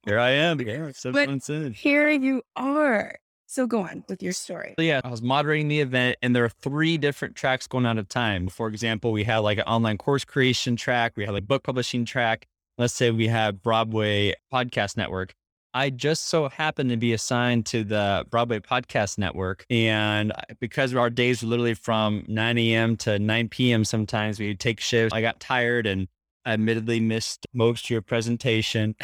Here 0.04 0.18
I 0.18 0.32
am. 0.32 0.58
Seven 0.96 1.40
But-. 1.46 1.72
Here 1.74 2.10
you 2.10 2.42
are. 2.56 3.14
So 3.48 3.68
go 3.68 3.82
on 3.82 4.04
with 4.10 4.24
your 4.24 4.34
story. 4.34 4.74
So 4.78 4.84
yeah, 4.84 5.02
I 5.04 5.10
was 5.10 5.22
moderating 5.22 5.68
the 5.68 5.82
event, 5.82 6.18
and 6.22 6.36
there 6.36 6.44
are 6.44 6.50
three 6.50 6.98
different 6.98 7.36
tracks 7.36 7.68
going 7.68 7.86
on 7.86 7.98
at 7.98 8.06
a 8.06 8.08
time. 8.08 8.48
For 8.48 8.68
example, 8.68 9.12
we 9.12 9.24
had 9.24 9.40
like 9.40 9.58
an 9.58 9.66
online 9.66 9.98
course 9.98 10.26
creation 10.26 10.76
track, 10.76 11.14
we 11.16 11.26
had 11.26 11.34
like 11.34 11.48
book 11.48 11.64
publishing 11.64 12.06
track. 12.06 12.48
Let's 12.78 12.94
say 12.94 13.12
we 13.12 13.28
have 13.28 13.62
Broadway 13.62 14.34
Podcast 14.52 14.98
Network. 14.98 15.34
I 15.74 15.90
just 15.90 16.28
so 16.28 16.48
happened 16.48 16.90
to 16.92 16.98
be 16.98 17.12
assigned 17.12 17.66
to 17.68 17.84
the 17.84 18.26
Broadway 18.30 18.60
Podcast 18.60 19.18
Network, 19.18 19.66
and 19.70 20.32
because 20.60 20.96
our 20.96 21.10
days 21.10 21.44
were 21.44 21.50
literally 21.50 21.74
from 21.74 22.24
9 22.28 22.58
a.m. 22.58 22.98
to 22.98 23.20
9 23.20 23.50
p.m. 23.50 23.84
Sometimes 23.84 24.40
we 24.40 24.56
take 24.56 24.80
shifts. 24.80 25.14
I 25.14 25.22
got 25.22 25.40
tired 25.40 25.86
and 25.86 26.08
I 26.46 26.54
admittedly 26.54 27.00
missed 27.00 27.46
most 27.54 27.86
of 27.86 27.90
your 27.90 28.02
presentation. 28.02 28.96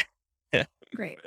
Great. 0.95 1.19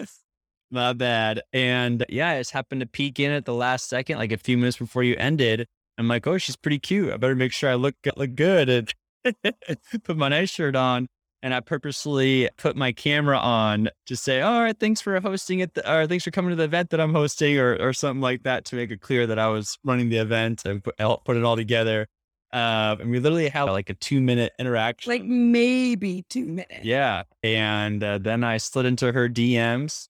My 0.74 0.92
bad. 0.92 1.40
And 1.52 2.04
yeah, 2.08 2.30
I 2.30 2.40
just 2.40 2.50
happened 2.50 2.80
to 2.80 2.86
peek 2.88 3.20
in 3.20 3.30
at 3.30 3.44
the 3.44 3.54
last 3.54 3.88
second, 3.88 4.18
like 4.18 4.32
a 4.32 4.36
few 4.36 4.58
minutes 4.58 4.76
before 4.76 5.04
you 5.04 5.14
ended. 5.18 5.68
I'm 5.98 6.08
like, 6.08 6.26
oh, 6.26 6.36
she's 6.36 6.56
pretty 6.56 6.80
cute. 6.80 7.12
I 7.12 7.16
better 7.16 7.36
make 7.36 7.52
sure 7.52 7.70
I 7.70 7.74
look 7.74 7.94
look 8.16 8.34
good 8.34 8.68
and 8.68 8.92
put 10.04 10.16
my 10.16 10.28
nice 10.30 10.50
shirt 10.50 10.74
on. 10.74 11.06
And 11.44 11.54
I 11.54 11.60
purposely 11.60 12.48
put 12.56 12.74
my 12.74 12.90
camera 12.90 13.38
on 13.38 13.88
to 14.06 14.16
say, 14.16 14.40
all 14.40 14.62
right, 14.62 14.76
thanks 14.76 15.00
for 15.00 15.20
hosting 15.20 15.60
it, 15.60 15.78
or 15.86 16.08
thanks 16.08 16.24
for 16.24 16.32
coming 16.32 16.50
to 16.50 16.56
the 16.56 16.64
event 16.64 16.90
that 16.90 17.00
I'm 17.00 17.14
hosting, 17.14 17.56
or 17.56 17.76
or 17.76 17.92
something 17.92 18.20
like 18.20 18.42
that 18.42 18.64
to 18.66 18.76
make 18.76 18.90
it 18.90 19.00
clear 19.00 19.28
that 19.28 19.38
I 19.38 19.46
was 19.46 19.78
running 19.84 20.08
the 20.08 20.16
event 20.16 20.64
and 20.64 20.82
put, 20.82 20.96
put 21.24 21.36
it 21.36 21.44
all 21.44 21.54
together. 21.54 22.08
Uh, 22.54 22.94
and 23.00 23.10
we 23.10 23.18
literally 23.18 23.48
had 23.48 23.64
like 23.64 23.90
a 23.90 23.94
two 23.94 24.20
minute 24.20 24.52
interaction. 24.60 25.10
Like 25.10 25.24
maybe 25.24 26.24
two 26.30 26.46
minutes. 26.46 26.84
Yeah. 26.84 27.24
And 27.42 28.02
uh, 28.02 28.18
then 28.18 28.44
I 28.44 28.58
slid 28.58 28.86
into 28.86 29.10
her 29.10 29.28
DMs, 29.28 30.08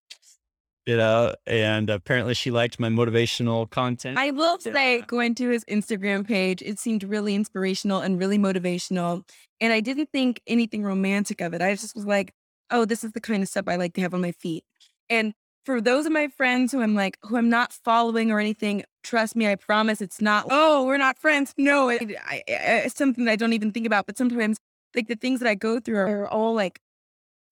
you 0.87 0.97
know, 0.97 1.35
and 1.47 1.88
apparently 1.88 2.35
she 2.35 2.50
liked 2.50 2.79
my 2.79 2.88
motivational 2.88 3.69
content. 3.69 4.19
I 4.19 4.31
will 4.31 4.59
say, 4.59 5.00
going 5.03 5.35
to 5.37 5.49
his 5.49 5.64
Instagram 5.64 6.26
page, 6.26 6.62
it 6.62 6.79
seemed 6.79 7.05
really 7.05 7.35
inspirational 7.35 8.00
and 8.00 8.19
really 8.19 8.38
motivational. 8.38 9.26
And 9.61 9.73
I 9.73 9.81
didn't 9.81 10.11
think 10.12 10.43
anything 10.47 10.83
romantic 10.83 11.41
of 11.41 11.55
it. 11.55 11.62
I 11.62 11.75
just 11.75 11.95
was 11.95 12.05
like, 12.05 12.33
oh, 12.71 12.85
this 12.85 13.05
is 13.05 13.12
the 13.12 13.21
kind 13.21 13.43
of 13.43 13.49
stuff 13.49 13.64
I 13.69 13.76
like 13.76 13.95
to 13.95 14.00
have 14.00 14.14
on 14.14 14.21
my 14.21 14.33
feet. 14.33 14.64
And 15.09 15.33
for 15.64 15.81
those 15.81 16.05
of 16.05 16.12
my 16.12 16.29
friends 16.29 16.73
who 16.73 16.83
I'm 16.83 16.95
like, 16.95 17.17
who 17.23 17.37
I'm 17.37 17.49
not 17.49 17.73
following 17.73 18.31
or 18.31 18.38
anything, 18.38 18.85
trust 19.03 19.35
me, 19.37 19.49
I 19.49 19.55
promise 19.55 20.03
it's 20.03 20.21
not, 20.21 20.47
oh, 20.50 20.85
we're 20.85 20.99
not 20.99 21.19
friends. 21.19 21.55
No, 21.57 21.88
it, 21.88 22.14
I, 22.26 22.43
it's 22.47 22.97
something 22.97 23.25
that 23.25 23.33
I 23.33 23.37
don't 23.37 23.55
even 23.55 23.73
think 23.73 23.87
about. 23.87 24.05
But 24.05 24.19
sometimes, 24.19 24.59
like, 24.95 25.09
the 25.09 25.17
things 25.17 25.41
that 25.41 25.49
I 25.49 25.55
go 25.55 25.81
through 25.81 25.97
are 25.97 26.29
all 26.29 26.55
like 26.55 26.81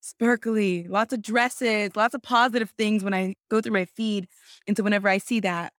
sparkly, 0.02 0.86
lots 0.88 1.14
of 1.14 1.22
dresses, 1.22 1.96
lots 1.96 2.14
of 2.14 2.22
positive 2.22 2.70
things 2.76 3.02
when 3.02 3.14
I 3.14 3.34
go 3.50 3.60
through 3.60 3.72
my 3.72 3.86
feed. 3.86 4.28
And 4.66 4.76
so 4.76 4.82
whenever 4.82 5.08
I 5.08 5.18
see 5.18 5.40
that, 5.40 5.72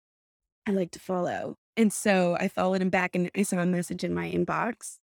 I 0.66 0.70
like 0.70 0.92
to 0.92 0.98
follow. 0.98 1.56
And 1.76 1.92
so 1.92 2.36
I 2.38 2.48
followed 2.48 2.80
him 2.80 2.90
back 2.90 3.14
and 3.14 3.30
I 3.36 3.42
saw 3.42 3.58
a 3.58 3.66
message 3.66 4.04
in 4.04 4.14
my 4.14 4.30
inbox. 4.30 4.98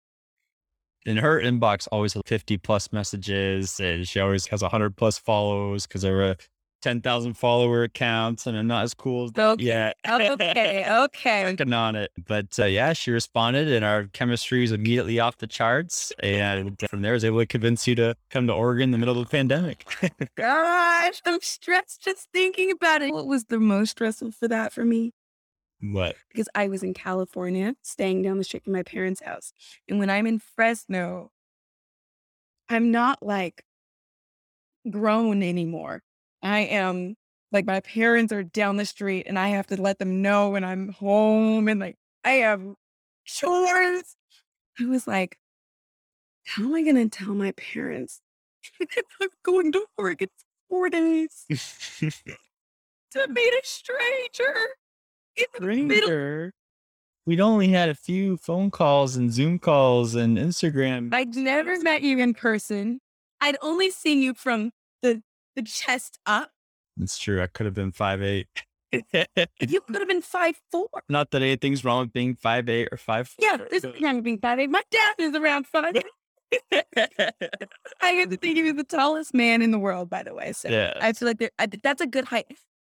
And 1.06 1.20
her 1.20 1.40
inbox, 1.40 1.88
always 1.92 2.14
has 2.14 2.24
50 2.26 2.58
plus 2.58 2.92
messages, 2.92 3.80
and 3.80 4.08
she 4.08 4.20
always 4.20 4.48
has 4.48 4.62
100 4.62 4.98
plus 4.98 5.18
follows 5.18 5.88
because 5.88 6.02
they're 6.02 6.32
a 6.32 6.38
10,000 6.82 7.34
follower 7.36 7.84
accounts 7.84 8.48
and 8.48 8.58
I'm 8.58 8.68
not 8.68 8.84
as 8.84 8.94
cool 8.94 9.26
as 9.26 9.32
Okay. 9.38 9.64
yet. 9.64 9.98
Okay, 10.08 10.86
okay. 10.90 11.44
Working 11.52 11.74
on 11.74 11.96
it. 11.96 12.12
But 12.28 12.58
uh, 12.60 12.66
yeah, 12.66 12.94
she 12.94 13.12
responded 13.12 13.68
and 13.68 13.84
our 13.84 14.06
chemistry 14.14 14.62
was 14.62 14.72
immediately 14.72 15.20
off 15.20 15.38
the 15.38 15.48
charts. 15.48 16.12
And 16.20 16.80
from 16.90 17.02
there, 17.02 17.12
I 17.12 17.16
was 17.16 17.26
able 17.26 17.40
to 17.40 17.46
convince 17.46 17.88
you 17.88 17.96
to 17.96 18.16
come 18.30 18.48
to 18.48 18.54
Oregon 18.54 18.84
in 18.86 18.92
the 18.92 18.98
middle 18.98 19.20
of 19.20 19.26
the 19.28 19.32
pandemic. 19.32 19.86
Gosh, 20.36 21.22
I'm 21.26 21.42
stressed 21.42 22.04
just 22.04 22.30
thinking 22.34 22.72
about 22.72 23.02
it. 23.02 23.14
What 23.14 23.28
was 23.28 23.46
the 23.46 23.60
most 23.60 23.92
stressful 23.92 24.32
for 24.32 24.48
that 24.48 24.74
for 24.74 24.86
me? 24.86 25.14
what? 25.82 26.16
Because 26.30 26.50
I 26.54 26.68
was 26.68 26.84
in 26.84 26.94
California, 26.94 27.76
staying 27.82 28.22
down 28.22 28.38
the 28.38 28.44
street 28.44 28.64
from 28.66 28.74
my 28.74 28.84
parents' 28.84 29.22
house. 29.22 29.54
And 29.88 29.98
when 29.98 30.10
I'm 30.10 30.28
in 30.28 30.40
Fresno, 30.40 31.32
I'm 32.68 32.92
not 32.92 33.24
like 33.24 33.64
grown 34.90 35.42
anymore. 35.42 36.02
I 36.42 36.60
am 36.60 37.16
like 37.52 37.66
my 37.66 37.80
parents 37.82 38.32
are 38.32 38.44
down 38.44 38.78
the 38.78 38.86
street 38.86 39.26
and 39.28 39.38
I 39.38 39.50
have 39.50 39.68
to 39.68 39.82
let 39.82 40.00
them 40.00 40.22
know 40.22 40.50
when 40.52 40.64
I'm 40.64 40.90
home 40.90 41.68
and 41.68 41.80
like 41.80 41.96
I 42.24 42.32
have 42.32 42.62
chores. 43.26 44.16
I 44.80 44.86
was 44.86 45.08
like, 45.08 45.38
how 46.46 46.64
am 46.64 46.74
I 46.76 46.84
going 46.84 46.96
to 46.96 47.10
tell 47.10 47.34
my 47.34 47.52
parents 47.54 48.22
I'm 49.22 49.30
going 49.44 49.72
to 49.74 49.86
work? 49.98 50.22
It's 50.22 50.46
four 50.70 50.90
days 50.90 51.46
to 52.00 53.28
meet 53.28 53.54
a 53.54 53.62
stranger 53.64 54.54
in 55.36 55.46
the 55.54 55.62
middle 55.62 56.08
Stranger. 56.08 56.54
we'd 57.26 57.40
only 57.40 57.70
had 57.70 57.90
a 57.90 57.96
few 57.96 58.38
phone 58.38 58.72
calls 58.72 59.16
and 59.16 59.34
Zoom 59.34 59.60
calls 59.60 60.16
and 60.16 60.38
Instagram. 60.38 61.14
I'd 61.14 61.36
never 61.36 61.80
met 61.82 62.02
you 62.04 62.20
in 62.20 62.34
person. 62.34 63.00
I'd 63.42 63.58
only 63.62 63.90
seen 63.90 64.22
you 64.22 64.34
from 64.34 64.72
the 65.56 65.64
chest 65.64 66.20
up. 66.26 66.52
It's 67.00 67.18
true. 67.18 67.42
I 67.42 67.48
could 67.48 67.66
have 67.66 67.76
been 67.76 67.92
five 67.92 68.22
eight. 68.22 68.48
You 69.62 69.82
could 69.82 69.98
have 70.00 70.08
been 70.08 70.22
five 70.24 70.60
four. 70.72 70.88
Not 71.10 71.30
that 71.32 71.42
anything's 71.44 71.86
wrong 71.86 72.02
with 72.06 72.14
being 72.14 72.36
five 72.36 72.68
eight 72.70 72.90
or 72.92 72.98
five. 72.98 73.34
Yeah, 73.38 73.58
this 73.70 73.84
is 73.84 74.02
not 74.02 74.24
being 74.24 74.40
five 74.40 74.58
eight. 74.60 74.70
My 74.70 74.82
dad 74.90 75.14
is 75.20 75.36
around 75.36 75.68
five. 75.68 75.94
I 76.72 78.16
get 78.16 78.30
to 78.32 78.38
think 78.38 78.58
he 78.58 78.64
was 78.64 78.74
the 78.74 78.84
tallest 78.84 79.34
man 79.36 79.62
in 79.62 79.70
the 79.72 79.78
world, 79.80 80.10
by 80.10 80.24
the 80.24 80.34
way. 80.34 80.54
So 80.54 80.70
Yeah. 80.70 80.94
I 81.00 81.14
feel 81.14 81.28
like 81.28 81.52
I, 81.60 81.68
that's 81.68 82.02
a 82.02 82.08
good 82.08 82.26
height. 82.26 82.48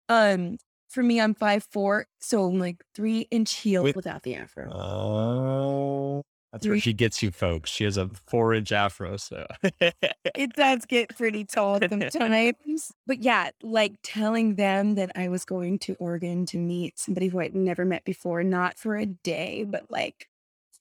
Um, 0.10 0.58
for 0.90 1.04
me, 1.04 1.22
I'm 1.22 1.34
five 1.36 1.64
four, 1.72 2.08
so 2.20 2.46
I'm 2.46 2.60
like 2.60 2.84
three 2.96 3.28
inch 3.32 3.54
heels 3.56 3.84
With- 3.84 3.96
without 3.96 4.24
the 4.24 4.36
afro. 4.36 4.72
Oh, 4.72 6.24
that's 6.54 6.68
where 6.68 6.80
she 6.80 6.94
gets 6.94 7.24
you, 7.24 7.32
folks. 7.32 7.72
She 7.72 7.84
has 7.84 7.98
a 7.98 8.10
four 8.28 8.54
inch 8.54 8.72
afro, 8.72 9.18
so 9.18 9.48
it 9.82 10.54
does 10.56 10.86
get 10.86 11.18
pretty 11.18 11.46
tall 11.46 11.80
sometimes. 11.82 12.92
but 13.08 13.24
yeah, 13.24 13.50
like 13.64 13.96
telling 14.04 14.54
them 14.56 14.94
that 14.94 15.12
I 15.16 15.30
was 15.30 15.46
going 15.46 15.80
to 15.80 15.96
Oregon 15.96 16.46
to 16.46 16.60
meet 16.60 17.00
somebody 17.00 17.28
who 17.30 17.40
I'd 17.40 17.56
never 17.56 17.86
met 17.86 18.06
before, 18.06 18.44
not 18.44 18.78
for 18.78 18.96
a 18.96 19.08
day, 19.08 19.66
but 19.68 19.90
like 19.90 20.30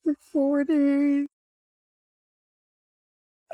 for 0.05 0.14
four 0.31 0.62
days. 0.64 1.26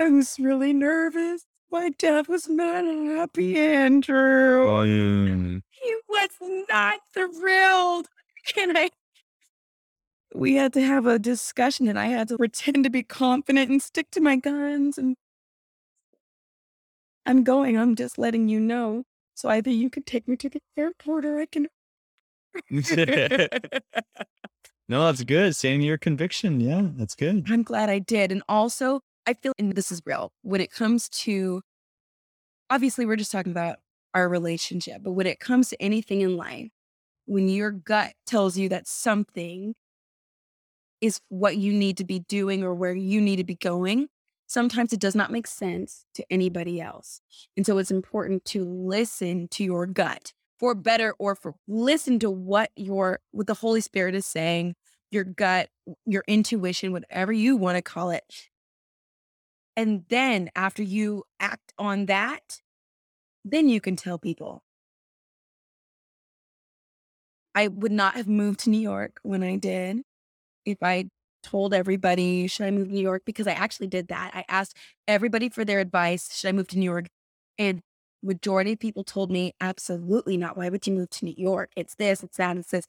I 0.00 0.08
was 0.08 0.36
really 0.40 0.72
nervous. 0.72 1.44
My 1.70 1.90
dad 1.90 2.26
was 2.26 2.48
not 2.48 2.84
happy, 2.84 3.56
Andrew. 3.58 4.68
Um, 4.68 5.62
He 5.70 5.94
was 6.08 6.30
not 6.68 6.98
thrilled. 7.14 8.08
And 8.56 8.78
I 8.78 8.90
we 10.34 10.54
had 10.54 10.72
to 10.74 10.82
have 10.82 11.06
a 11.06 11.18
discussion 11.18 11.88
and 11.88 11.98
I 11.98 12.06
had 12.06 12.28
to 12.28 12.36
pretend 12.36 12.84
to 12.84 12.90
be 12.90 13.02
confident 13.02 13.70
and 13.70 13.82
stick 13.82 14.10
to 14.12 14.20
my 14.20 14.36
guns 14.36 14.98
and 14.98 15.16
I'm 17.24 17.44
going, 17.44 17.78
I'm 17.78 17.94
just 17.94 18.18
letting 18.18 18.48
you 18.48 18.58
know. 18.60 19.04
So 19.34 19.48
either 19.48 19.70
you 19.70 19.90
can 19.90 20.02
take 20.02 20.26
me 20.26 20.36
to 20.36 20.48
the 20.48 20.60
airport 20.76 21.24
or 21.24 21.38
I 21.38 21.46
can 21.46 21.68
no, 24.88 25.04
that's 25.06 25.22
good. 25.22 25.54
Saying 25.54 25.82
your 25.82 25.98
conviction. 25.98 26.60
Yeah, 26.60 26.88
that's 26.96 27.14
good. 27.14 27.46
I'm 27.48 27.62
glad 27.62 27.90
I 27.90 27.98
did. 27.98 28.32
And 28.32 28.42
also, 28.48 29.00
I 29.26 29.34
feel, 29.34 29.52
and 29.58 29.74
this 29.74 29.92
is 29.92 30.00
real, 30.06 30.32
when 30.42 30.60
it 30.60 30.72
comes 30.72 31.08
to, 31.10 31.62
obviously, 32.70 33.06
we're 33.06 33.16
just 33.16 33.30
talking 33.30 33.52
about 33.52 33.76
our 34.14 34.28
relationship, 34.28 35.02
but 35.02 35.12
when 35.12 35.26
it 35.26 35.38
comes 35.38 35.68
to 35.68 35.80
anything 35.80 36.22
in 36.22 36.36
life, 36.36 36.70
when 37.26 37.48
your 37.48 37.70
gut 37.70 38.14
tells 38.26 38.56
you 38.56 38.70
that 38.70 38.88
something 38.88 39.74
is 41.00 41.20
what 41.28 41.56
you 41.56 41.72
need 41.72 41.96
to 41.98 42.04
be 42.04 42.20
doing 42.20 42.62
or 42.62 42.74
where 42.74 42.94
you 42.94 43.20
need 43.20 43.36
to 43.36 43.44
be 43.44 43.54
going, 43.54 44.08
sometimes 44.46 44.92
it 44.92 45.00
does 45.00 45.14
not 45.14 45.30
make 45.30 45.46
sense 45.46 46.04
to 46.14 46.24
anybody 46.30 46.80
else. 46.80 47.20
And 47.56 47.64
so 47.64 47.78
it's 47.78 47.90
important 47.90 48.44
to 48.46 48.64
listen 48.64 49.48
to 49.48 49.64
your 49.64 49.86
gut 49.86 50.32
for 50.58 50.74
better 50.74 51.14
or 51.18 51.34
for 51.34 51.54
listen 51.68 52.18
to 52.18 52.30
what 52.30 52.70
your 52.74 53.20
what 53.30 53.46
the 53.46 53.54
Holy 53.54 53.80
Spirit 53.80 54.14
is 54.14 54.26
saying, 54.26 54.74
your 55.10 55.24
gut, 55.24 55.68
your 56.04 56.24
intuition, 56.26 56.92
whatever 56.92 57.32
you 57.32 57.56
want 57.56 57.76
to 57.76 57.82
call 57.82 58.10
it. 58.10 58.48
And 59.76 60.04
then 60.08 60.50
after 60.56 60.82
you 60.82 61.24
act 61.38 61.72
on 61.78 62.06
that, 62.06 62.60
then 63.44 63.68
you 63.68 63.80
can 63.80 63.94
tell 63.94 64.18
people. 64.18 64.64
I 67.54 67.68
would 67.68 67.92
not 67.92 68.14
have 68.14 68.28
moved 68.28 68.60
to 68.60 68.70
New 68.70 68.80
York 68.80 69.20
when 69.22 69.42
I 69.42 69.56
did 69.56 70.02
if 70.68 70.78
I 70.82 71.06
told 71.42 71.72
everybody, 71.74 72.46
should 72.46 72.66
I 72.66 72.70
move 72.70 72.88
to 72.88 72.94
New 72.94 73.00
York? 73.02 73.22
Because 73.24 73.46
I 73.46 73.52
actually 73.52 73.86
did 73.86 74.08
that. 74.08 74.32
I 74.34 74.44
asked 74.48 74.76
everybody 75.06 75.48
for 75.48 75.64
their 75.64 75.80
advice, 75.80 76.34
should 76.36 76.48
I 76.48 76.52
move 76.52 76.68
to 76.68 76.78
New 76.78 76.84
York? 76.84 77.06
And 77.58 77.80
majority 78.22 78.72
of 78.72 78.80
people 78.80 79.04
told 79.04 79.30
me, 79.30 79.54
absolutely 79.60 80.36
not. 80.36 80.56
Why 80.56 80.68
would 80.68 80.86
you 80.86 80.92
move 80.94 81.10
to 81.10 81.24
New 81.24 81.34
York? 81.36 81.70
It's 81.76 81.94
this, 81.94 82.22
it's 82.22 82.36
that, 82.38 82.56
it's 82.56 82.70
this. 82.70 82.86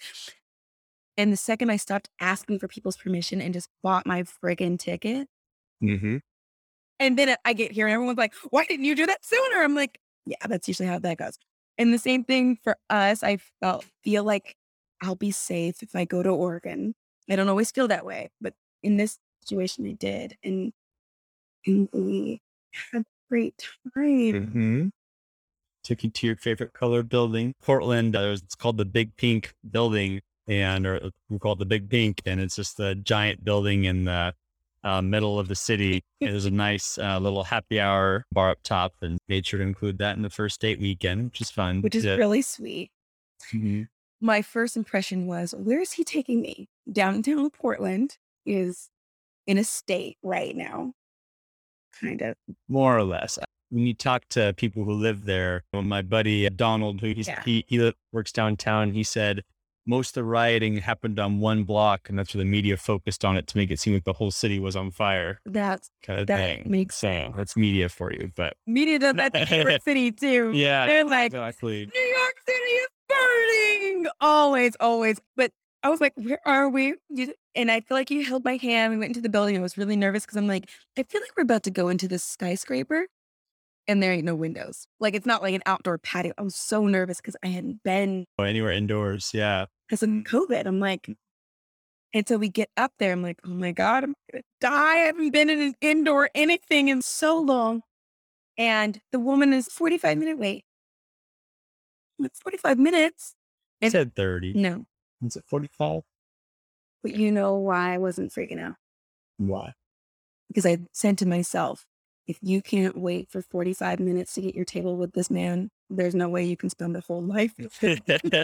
And 1.17 1.31
the 1.33 1.37
second 1.37 1.69
I 1.69 1.75
stopped 1.77 2.09
asking 2.19 2.59
for 2.59 2.67
people's 2.67 2.97
permission 2.97 3.41
and 3.41 3.53
just 3.53 3.69
bought 3.83 4.05
my 4.07 4.23
friggin' 4.23 4.79
ticket, 4.79 5.27
Mm-hmm. 5.83 6.17
and 6.99 7.17
then 7.17 7.35
I 7.45 7.53
get 7.53 7.71
here 7.71 7.87
and 7.87 7.93
everyone's 7.93 8.17
like, 8.17 8.33
why 8.49 8.65
didn't 8.65 8.85
you 8.85 8.95
do 8.95 9.05
that 9.05 9.23
sooner? 9.25 9.63
I'm 9.63 9.75
like, 9.75 9.99
yeah, 10.25 10.35
that's 10.47 10.67
usually 10.67 10.89
how 10.89 10.99
that 10.99 11.17
goes. 11.17 11.37
And 11.77 11.93
the 11.93 11.97
same 11.99 12.23
thing 12.25 12.57
for 12.63 12.77
us, 12.89 13.23
I 13.23 13.37
felt 13.61 13.85
feel 14.03 14.23
like 14.25 14.55
I'll 15.01 15.15
be 15.15 15.31
safe 15.31 15.81
if 15.81 15.95
I 15.95 16.03
go 16.05 16.21
to 16.23 16.29
Oregon. 16.29 16.93
I 17.29 17.35
don't 17.35 17.49
always 17.49 17.71
feel 17.71 17.87
that 17.89 18.05
way, 18.05 18.29
but 18.41 18.53
in 18.83 18.97
this 18.97 19.17
situation 19.41 19.85
I 19.87 19.93
did. 19.93 20.37
And 20.43 20.73
and 21.65 21.89
we 21.91 22.41
had 22.91 23.01
a 23.01 23.05
great 23.29 23.57
time. 23.57 23.93
Mm-hmm. 23.93 24.87
Took 25.83 26.03
you 26.03 26.09
to 26.09 26.27
your 26.27 26.35
favorite 26.35 26.73
color 26.73 27.03
building, 27.03 27.53
Portland. 27.61 28.15
Uh, 28.15 28.35
it's 28.41 28.55
called 28.55 28.77
the 28.77 28.85
Big 28.85 29.15
Pink 29.15 29.53
Building, 29.69 30.21
and 30.47 30.85
or 30.85 31.11
we 31.29 31.39
call 31.39 31.53
it 31.53 31.59
the 31.59 31.65
Big 31.65 31.89
Pink, 31.89 32.21
and 32.25 32.39
it's 32.39 32.55
just 32.55 32.79
a 32.79 32.95
giant 32.95 33.43
building 33.43 33.85
in 33.85 34.03
the 34.05 34.33
uh, 34.83 35.01
middle 35.01 35.39
of 35.39 35.47
the 35.47 35.55
city. 35.55 36.01
And 36.21 36.31
there's 36.31 36.45
a 36.45 36.51
nice 36.51 36.97
uh, 36.97 37.17
little 37.19 37.43
happy 37.43 37.79
hour 37.79 38.25
bar 38.31 38.51
up 38.51 38.59
top, 38.63 38.93
and 39.01 39.17
made 39.29 39.45
sure 39.45 39.59
to 39.59 39.65
include 39.65 39.97
that 39.99 40.15
in 40.17 40.21
the 40.21 40.29
first 40.29 40.59
date 40.61 40.79
weekend, 40.79 41.25
which 41.25 41.41
is 41.41 41.49
fun. 41.51 41.81
Which 41.81 41.95
is 41.95 42.03
Yeah. 42.05 42.15
really 42.15 42.41
sweet. 42.41 42.91
Mhm. 43.51 43.87
My 44.21 44.41
first 44.41 44.75
impression 44.75 45.27
was, 45.27 45.55
where 45.57 45.79
is 45.79 45.93
he 45.93 46.03
taking 46.03 46.41
me? 46.41 46.67
Downtown 46.91 47.49
Portland 47.61 48.17
is 48.45 48.89
in 49.47 49.57
a 49.57 49.63
state 49.63 50.17
right 50.23 50.55
now. 50.55 50.93
Kind 51.99 52.21
of. 52.21 52.35
more 52.67 52.97
or 52.97 53.03
less. 53.03 53.37
When 53.71 53.85
you 53.85 53.93
talk 53.93 54.23
to 54.29 54.53
people 54.55 54.83
who 54.85 54.93
live 54.93 55.25
there, 55.25 55.63
my 55.73 56.01
buddy 56.01 56.47
uh, 56.47 56.49
Donald, 56.55 57.01
who 57.01 57.07
he's, 57.13 57.27
Yeah. 57.27 57.41
he 57.43 57.65
he 57.67 57.91
works 58.13 58.31
downtown, 58.31 58.93
he 58.93 59.03
said 59.03 59.43
most 59.85 60.09
of 60.09 60.13
the 60.15 60.23
rioting 60.23 60.77
happened 60.77 61.19
on 61.19 61.39
one 61.39 61.63
block, 61.63 62.09
and 62.09 62.17
that's 62.17 62.33
where 62.33 62.43
the 62.43 62.49
media 62.49 62.77
focused 62.77 63.25
on 63.25 63.35
it 63.37 63.47
to 63.47 63.57
make 63.57 63.69
it 63.71 63.79
seem 63.79 63.93
like 63.93 64.03
the 64.05 64.13
whole 64.13 64.29
city 64.31 64.59
was 64.59 64.75
on 64.75 64.91
fire, 64.91 65.39
That's 65.45 65.89
kind 66.03 66.19
of 66.19 66.27
That 66.27 66.37
thing. 66.37 66.63
makes 66.69 66.95
so 66.95 67.33
that's 67.35 67.57
media 67.57 67.89
for 67.89 68.13
you, 68.13 68.31
but 68.35 68.53
media 68.67 68.99
does 68.99 69.15
that 69.15 69.33
to 69.33 69.45
New 69.45 69.69
York 69.69 69.81
City 69.83 70.11
too. 70.11 70.51
yeah, 70.53 70.85
They're 70.85 71.05
like, 71.05 71.27
exactly. 71.33 71.89
New 71.93 72.01
York 72.01 72.35
City 72.47 72.71
is 72.71 72.87
burning. 73.09 74.07
Always, 74.21 74.75
always. 74.79 75.19
But 75.35 75.51
I 75.83 75.89
was 75.89 76.01
like, 76.01 76.13
where 76.15 76.39
are 76.45 76.69
we? 76.69 76.95
You- 77.09 77.33
And 77.55 77.71
I 77.71 77.81
feel 77.81 77.95
like 77.97 78.11
you 78.11 78.25
held 78.25 78.43
my 78.43 78.57
hand. 78.57 78.91
We 78.93 78.97
went 78.99 79.09
into 79.09 79.21
the 79.21 79.29
building. 79.29 79.57
I 79.57 79.61
was 79.61 79.77
really 79.77 79.95
nervous 79.95 80.25
because 80.25 80.37
I'm 80.37 80.47
like, 80.47 80.69
I 80.97 81.03
feel 81.03 81.21
like 81.21 81.31
we're 81.37 81.43
about 81.43 81.63
to 81.63 81.71
go 81.71 81.87
into 81.89 82.07
this 82.07 82.23
skyscraper 82.23 83.07
and 83.87 84.03
there 84.03 84.11
ain't 84.13 84.25
no 84.25 84.35
windows. 84.35 84.85
Like 84.99 85.13
it's 85.15 85.25
not 85.25 85.41
like 85.41 85.55
an 85.55 85.63
outdoor 85.65 85.97
patio. 85.97 86.33
I 86.37 86.41
was 86.43 86.55
so 86.55 86.85
nervous 86.85 87.17
because 87.17 87.35
I 87.43 87.47
hadn't 87.47 87.81
been 87.83 88.25
Or 88.37 88.45
anywhere 88.45 88.71
indoors, 88.71 89.31
yeah. 89.33 89.65
because 89.87 90.03
of 90.03 90.09
hmm. 90.09 90.21
COVID. 90.21 90.65
I'm 90.65 90.79
like, 90.79 91.09
until 92.13 92.39
we 92.39 92.49
get 92.49 92.69
up 92.75 92.91
there, 92.99 93.13
I'm 93.13 93.21
like, 93.23 93.39
oh 93.45 93.49
my 93.49 93.71
God, 93.71 94.03
I'm 94.03 94.15
gonna 94.31 94.43
die. 94.59 94.93
I 94.93 94.95
haven't 95.05 95.31
been 95.31 95.49
in 95.49 95.61
an 95.61 95.73
indoor 95.81 96.29
anything 96.35 96.87
in 96.89 97.01
so 97.01 97.39
long. 97.39 97.81
And 98.57 98.99
the 99.11 99.19
woman 99.19 99.53
is 99.53 99.67
45 99.67 100.17
minute 100.17 100.37
wait. 100.37 100.65
It's 102.19 102.39
45 102.41 102.77
minutes. 102.77 103.35
It 103.79 103.91
said 103.91 104.13
thirty. 104.13 104.51
No. 104.53 104.85
Is 105.25 105.35
it 105.35 105.43
forty-five? 105.47 106.01
But 107.03 107.15
you 107.15 107.31
know 107.31 107.55
why 107.55 107.93
I 107.93 107.97
wasn't 107.97 108.31
freaking 108.31 108.61
out? 108.61 108.75
Why? 109.37 109.73
Because 110.47 110.65
I 110.65 110.79
said 110.91 111.17
to 111.19 111.27
myself, 111.27 111.85
if 112.27 112.37
you 112.41 112.61
can't 112.61 112.97
wait 112.97 113.29
for 113.29 113.41
45 113.41 113.99
minutes 113.99 114.33
to 114.33 114.41
get 114.41 114.53
your 114.55 114.65
table 114.65 114.97
with 114.97 115.13
this 115.13 115.29
man, 115.29 115.69
there's 115.89 116.13
no 116.15 116.27
way 116.27 116.43
you 116.43 116.57
can 116.57 116.69
spend 116.69 116.95
a 116.97 117.01
whole 117.01 117.21
life. 117.23 117.53
with 117.57 117.75
him." 117.77 117.99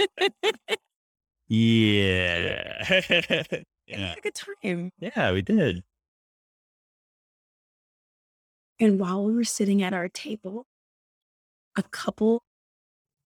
yeah. 1.48 3.02
Yeah. 3.88 4.16
a 4.18 4.22
good 4.22 4.34
time. 4.34 4.92
Yeah, 5.00 5.32
we 5.32 5.44
did. 5.44 5.84
And 8.80 9.00
while 9.00 9.24
we 9.24 9.36
were 9.36 9.44
sitting 9.44 9.84
at 9.84 9.94
our 9.94 10.10
table, 10.10 10.66
a 11.78 11.84
couple 11.84 12.42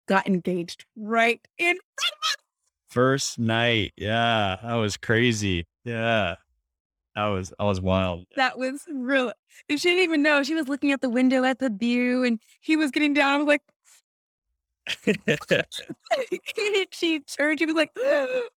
got 0.08 0.26
engaged 0.26 0.84
right 0.96 1.40
in 1.58 1.76
front 1.76 2.12
of 2.12 2.28
us. 2.28 2.36
First 2.88 3.38
night. 3.38 3.92
Yeah. 3.96 4.56
That 4.62 4.74
was 4.74 4.96
crazy. 4.96 5.66
Yeah. 5.84 6.36
That 7.14 7.26
was 7.26 7.52
that 7.58 7.64
was 7.64 7.80
wild. 7.80 8.26
That 8.36 8.58
was 8.58 8.84
real. 8.92 9.32
And 9.68 9.80
she 9.80 9.88
didn't 9.88 10.04
even 10.04 10.22
know. 10.22 10.42
She 10.42 10.54
was 10.54 10.68
looking 10.68 10.92
out 10.92 11.00
the 11.00 11.10
window 11.10 11.44
at 11.44 11.58
the 11.58 11.70
view 11.70 12.24
and 12.24 12.38
he 12.60 12.76
was 12.76 12.90
getting 12.90 13.12
down. 13.12 13.34
I 13.34 13.36
was 13.38 13.46
like, 13.46 13.62
she 16.92 17.20
turned. 17.20 17.58
She 17.58 17.66
was 17.66 17.74
like, 17.74 17.90
oh 17.96 18.48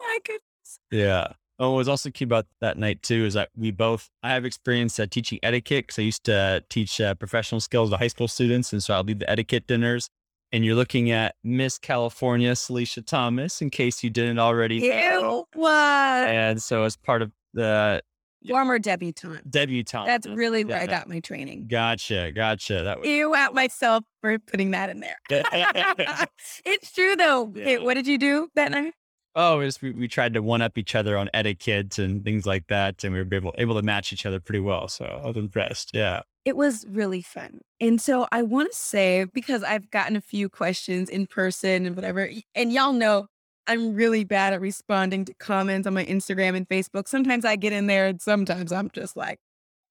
my 0.00 0.18
goodness. 0.24 0.80
yeah. 0.90 1.32
Oh, 1.60 1.70
what 1.72 1.78
was 1.78 1.88
also 1.88 2.10
key 2.10 2.24
about 2.24 2.46
that 2.60 2.78
night 2.78 3.02
too 3.02 3.24
is 3.24 3.34
that 3.34 3.48
we 3.56 3.72
both 3.72 4.08
I 4.22 4.30
have 4.30 4.44
experience 4.44 4.98
uh, 5.00 5.06
teaching 5.10 5.40
etiquette 5.42 5.86
because 5.86 5.98
I 5.98 6.02
used 6.02 6.24
to 6.24 6.62
teach 6.70 7.00
uh, 7.00 7.14
professional 7.14 7.60
skills 7.60 7.90
to 7.90 7.96
high 7.96 8.08
school 8.08 8.28
students, 8.28 8.72
and 8.72 8.82
so 8.82 8.94
I'll 8.94 9.02
lead 9.02 9.20
the 9.20 9.30
etiquette 9.30 9.66
dinners. 9.66 10.08
And 10.50 10.64
you're 10.64 10.74
looking 10.74 11.10
at 11.10 11.34
Miss 11.44 11.78
California, 11.78 12.52
Salisha 12.52 13.04
Thomas, 13.04 13.60
in 13.60 13.68
case 13.68 14.02
you 14.02 14.08
didn't 14.08 14.38
already. 14.38 14.76
Ew. 14.76 15.44
What? 15.54 15.70
And 15.70 16.62
so, 16.62 16.84
as 16.84 16.96
part 16.96 17.20
of 17.20 17.32
the 17.52 18.02
Former 18.46 18.78
debutante. 18.78 19.42
debutante, 19.50 20.06
That's 20.06 20.26
really 20.26 20.64
where 20.64 20.80
I 20.80 20.86
got 20.86 21.08
my 21.08 21.20
training. 21.20 21.66
Gotcha, 21.66 22.30
gotcha. 22.32 22.84
That 22.84 23.00
was. 23.00 23.08
Ew 23.08 23.34
at 23.34 23.52
myself 23.52 24.04
for 24.20 24.38
putting 24.38 24.70
that 24.70 24.90
in 24.90 25.00
there. 25.00 25.18
it's 26.64 26.92
true 26.92 27.16
though. 27.16 27.52
Yeah. 27.54 27.78
What 27.78 27.94
did 27.94 28.06
you 28.06 28.16
do 28.16 28.48
that 28.54 28.70
night? 28.70 28.94
Oh, 29.34 29.58
was, 29.58 29.80
we, 29.80 29.92
we 29.92 30.08
tried 30.08 30.34
to 30.34 30.42
one 30.42 30.62
up 30.62 30.76
each 30.76 30.94
other 30.94 31.16
on 31.16 31.30
etiquette 31.32 31.98
and 31.98 32.24
things 32.24 32.46
like 32.46 32.66
that, 32.68 33.04
and 33.04 33.12
we 33.12 33.22
were 33.22 33.34
able 33.34 33.54
able 33.58 33.74
to 33.76 33.82
match 33.82 34.12
each 34.12 34.26
other 34.26 34.40
pretty 34.40 34.60
well. 34.60 34.88
So 34.88 35.04
I 35.04 35.26
was 35.26 35.36
impressed. 35.36 35.90
Yeah. 35.94 36.22
It 36.44 36.56
was 36.56 36.86
really 36.88 37.22
fun. 37.22 37.60
And 37.80 38.00
so 38.00 38.26
I 38.32 38.42
want 38.42 38.72
to 38.72 38.76
say, 38.76 39.26
because 39.32 39.62
I've 39.62 39.90
gotten 39.90 40.16
a 40.16 40.20
few 40.20 40.48
questions 40.48 41.10
in 41.10 41.26
person 41.26 41.86
and 41.86 41.94
whatever, 41.94 42.30
and 42.54 42.72
y'all 42.72 42.92
know 42.92 43.26
I'm 43.66 43.94
really 43.94 44.24
bad 44.24 44.54
at 44.54 44.62
responding 44.62 45.26
to 45.26 45.34
comments 45.34 45.86
on 45.86 45.92
my 45.92 46.06
Instagram 46.06 46.56
and 46.56 46.66
Facebook. 46.66 47.06
Sometimes 47.06 47.44
I 47.44 47.56
get 47.56 47.74
in 47.74 47.86
there 47.86 48.06
and 48.06 48.20
sometimes 48.20 48.72
I'm 48.72 48.90
just 48.94 49.14
like, 49.14 49.38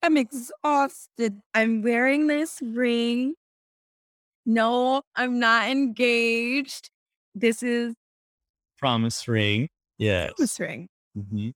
I'm 0.01 0.17
exhausted. 0.17 1.39
I'm 1.53 1.83
wearing 1.83 2.25
this 2.25 2.59
ring. 2.61 3.35
No, 4.47 5.03
I'm 5.15 5.37
not 5.37 5.69
engaged. 5.69 6.89
This 7.35 7.61
is 7.61 7.93
Promise 8.77 9.27
ring. 9.27 9.69
Yes. 9.97 10.33
Promise 10.35 10.59
ring. 10.59 10.89
Mhm. 11.17 11.53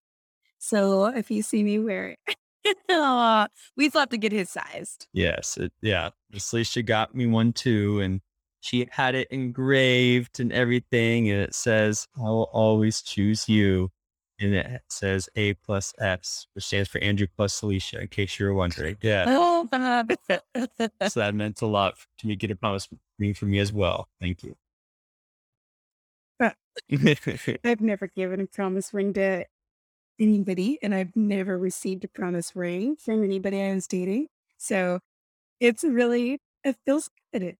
So 0.57 1.05
if 1.05 1.31
you 1.31 1.41
see 1.41 1.63
me 1.63 1.79
wear 1.79 2.15
it, 2.27 2.37
aw, 2.89 3.47
we 3.75 3.89
still 3.89 4.01
have 4.01 4.09
to 4.09 4.17
get 4.17 4.31
his 4.31 4.49
sized. 4.49 5.07
Yes. 5.13 5.57
It, 5.57 5.71
yeah. 5.81 6.09
Miss 6.31 6.51
Salisha 6.51 6.85
got 6.85 7.15
me 7.15 7.25
one 7.25 7.53
too, 7.53 7.99
and 7.99 8.21
she 8.61 8.87
had 8.91 9.15
it 9.15 9.27
engraved 9.31 10.39
and 10.39 10.51
everything, 10.53 11.29
and 11.29 11.41
it 11.41 11.55
says, 11.55 12.07
"I 12.17 12.21
will 12.21 12.49
always 12.53 13.01
choose 13.01 13.49
you," 13.49 13.89
and 14.39 14.53
it 14.53 14.81
says 14.89 15.27
A 15.35 15.55
plus 15.55 15.93
S, 15.99 16.45
which 16.53 16.65
stands 16.65 16.87
for 16.89 16.99
Andrew 16.99 17.25
plus 17.35 17.59
Salisha. 17.59 17.99
In 18.01 18.07
case 18.07 18.39
you 18.39 18.45
were 18.45 18.53
wondering. 18.53 18.97
Yeah. 19.01 19.25
Oh, 19.27 19.67
so 21.07 21.19
that 21.19 21.33
meant 21.33 21.61
a 21.61 21.65
lot 21.65 21.95
to 22.19 22.27
me. 22.27 22.35
Get 22.35 22.51
a 22.51 22.55
promise 22.55 22.87
ring 23.17 23.33
from 23.33 23.49
me 23.51 23.57
as 23.59 23.73
well. 23.73 24.09
Thank 24.19 24.43
you. 24.43 24.55
I've 27.63 27.81
never 27.81 28.07
given 28.07 28.41
a 28.41 28.47
promise 28.47 28.93
ring 28.93 29.13
to 29.13 29.45
anybody, 30.19 30.77
and 30.81 30.93
I've 30.93 31.15
never 31.15 31.57
received 31.57 32.03
a 32.03 32.07
promise 32.07 32.55
ring 32.55 32.95
from 32.95 33.23
anybody 33.23 33.61
I 33.61 33.73
was 33.73 33.87
dating. 33.87 34.27
So 34.57 34.99
it's 35.59 35.83
really, 35.83 36.39
it 36.63 36.77
feels 36.85 37.09
good. 37.33 37.43
It 37.43 37.57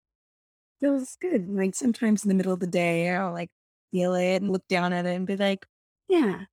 feels 0.80 1.18
good. 1.20 1.50
Like 1.50 1.76
sometimes 1.76 2.24
in 2.24 2.30
the 2.30 2.36
middle 2.36 2.54
of 2.54 2.60
the 2.60 2.68
day, 2.68 3.10
I'll 3.10 3.32
like 3.34 3.50
feel 3.92 4.16
it 4.16 4.42
and 4.42 4.52
look 4.52 4.68
down 4.68 4.94
at 4.94 5.06
it 5.06 5.16
and 5.16 5.28
be 5.28 5.38
like, 5.38 5.66
yeah, 6.08 6.46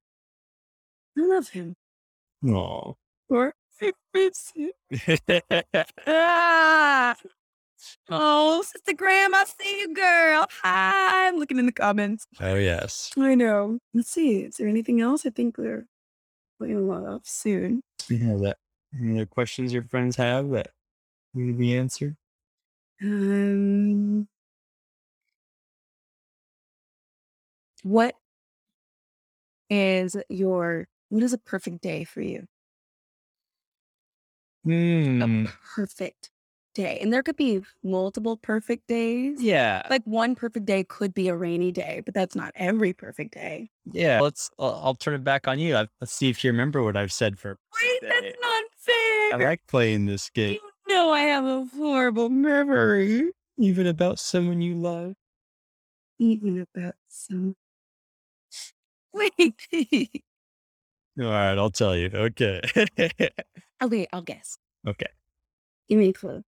I 1.17 1.21
love 1.21 1.49
him. 1.49 1.75
Aw. 2.45 2.93
Or 3.29 3.53
I 3.81 3.91
miss 4.13 4.51
him. 4.55 4.71
Ah. 6.07 7.15
Oh, 8.09 8.61
Sister 8.63 8.93
Graham, 8.93 9.33
I 9.33 9.45
see 9.45 9.81
you, 9.81 9.93
girl. 9.93 10.47
Hi. 10.63 11.27
I'm 11.27 11.37
looking 11.37 11.59
in 11.59 11.65
the 11.65 11.71
comments. 11.71 12.25
oh 12.41 12.55
yes. 12.55 13.11
I 13.17 13.35
know. 13.35 13.79
Let's 13.93 14.09
see. 14.09 14.41
Is 14.41 14.57
there 14.57 14.67
anything 14.67 15.01
else? 15.01 15.25
I 15.25 15.29
think 15.29 15.57
we're 15.57 15.85
going 16.59 16.75
to 16.75 16.81
log 16.81 17.05
off 17.05 17.21
soon. 17.25 17.81
Yeah. 18.09 18.35
That. 18.41 18.57
Any 18.99 19.17
other 19.17 19.25
questions 19.27 19.71
your 19.71 19.83
friends 19.83 20.15
have 20.15 20.49
that 20.49 20.71
need 21.33 21.51
to 21.51 21.57
be 21.57 21.77
answered? 21.77 22.15
Um, 23.01 24.27
what 27.83 28.15
is 29.69 30.15
your 30.27 30.87
what 31.09 31.23
is 31.23 31.33
a 31.33 31.37
perfect 31.37 31.81
day 31.81 32.03
for 32.03 32.21
you? 32.21 32.47
Hmm. 34.63 35.45
A 35.45 35.51
perfect 35.75 36.31
day, 36.73 36.99
and 37.01 37.11
there 37.11 37.23
could 37.23 37.35
be 37.35 37.61
multiple 37.83 38.37
perfect 38.37 38.87
days. 38.87 39.41
Yeah. 39.41 39.81
Like 39.89 40.03
one 40.05 40.35
perfect 40.35 40.65
day 40.65 40.83
could 40.83 41.13
be 41.13 41.27
a 41.27 41.35
rainy 41.35 41.71
day, 41.71 42.01
but 42.05 42.13
that's 42.13 42.35
not 42.35 42.51
every 42.55 42.93
perfect 42.93 43.33
day. 43.33 43.69
Yeah. 43.91 44.19
Let's. 44.21 44.49
I'll, 44.59 44.79
I'll 44.83 44.95
turn 44.95 45.13
it 45.15 45.23
back 45.23 45.47
on 45.47 45.59
you. 45.59 45.73
Let's 45.73 46.11
see 46.13 46.29
if 46.29 46.43
you 46.43 46.51
remember 46.51 46.83
what 46.83 46.95
I've 46.97 47.11
said 47.11 47.39
for. 47.39 47.57
Wait, 47.81 48.01
Day. 48.01 48.07
that's 48.09 48.37
not 48.41 48.63
fair. 48.77 49.33
I 49.33 49.37
like 49.39 49.61
playing 49.67 50.05
this 50.05 50.29
game, 50.29 50.57
You 50.87 50.95
know 50.95 51.11
I 51.11 51.21
have 51.21 51.45
a 51.45 51.65
horrible 51.75 52.29
memory. 52.29 53.31
even 53.57 53.87
about 53.87 54.19
someone 54.19 54.61
you 54.61 54.75
love. 54.75 55.13
Even 56.19 56.65
about 56.73 56.95
some. 57.07 57.55
Wait. 59.13 60.23
All 61.19 61.25
right, 61.25 61.57
I'll 61.57 61.69
tell 61.71 61.95
you. 61.95 62.09
Okay. 62.13 62.61
okay, 63.83 64.07
I'll 64.13 64.21
guess. 64.21 64.57
okay. 64.87 65.07
Give 65.89 65.97
me 65.97 66.09
a 66.09 66.13
clue. 66.13 66.43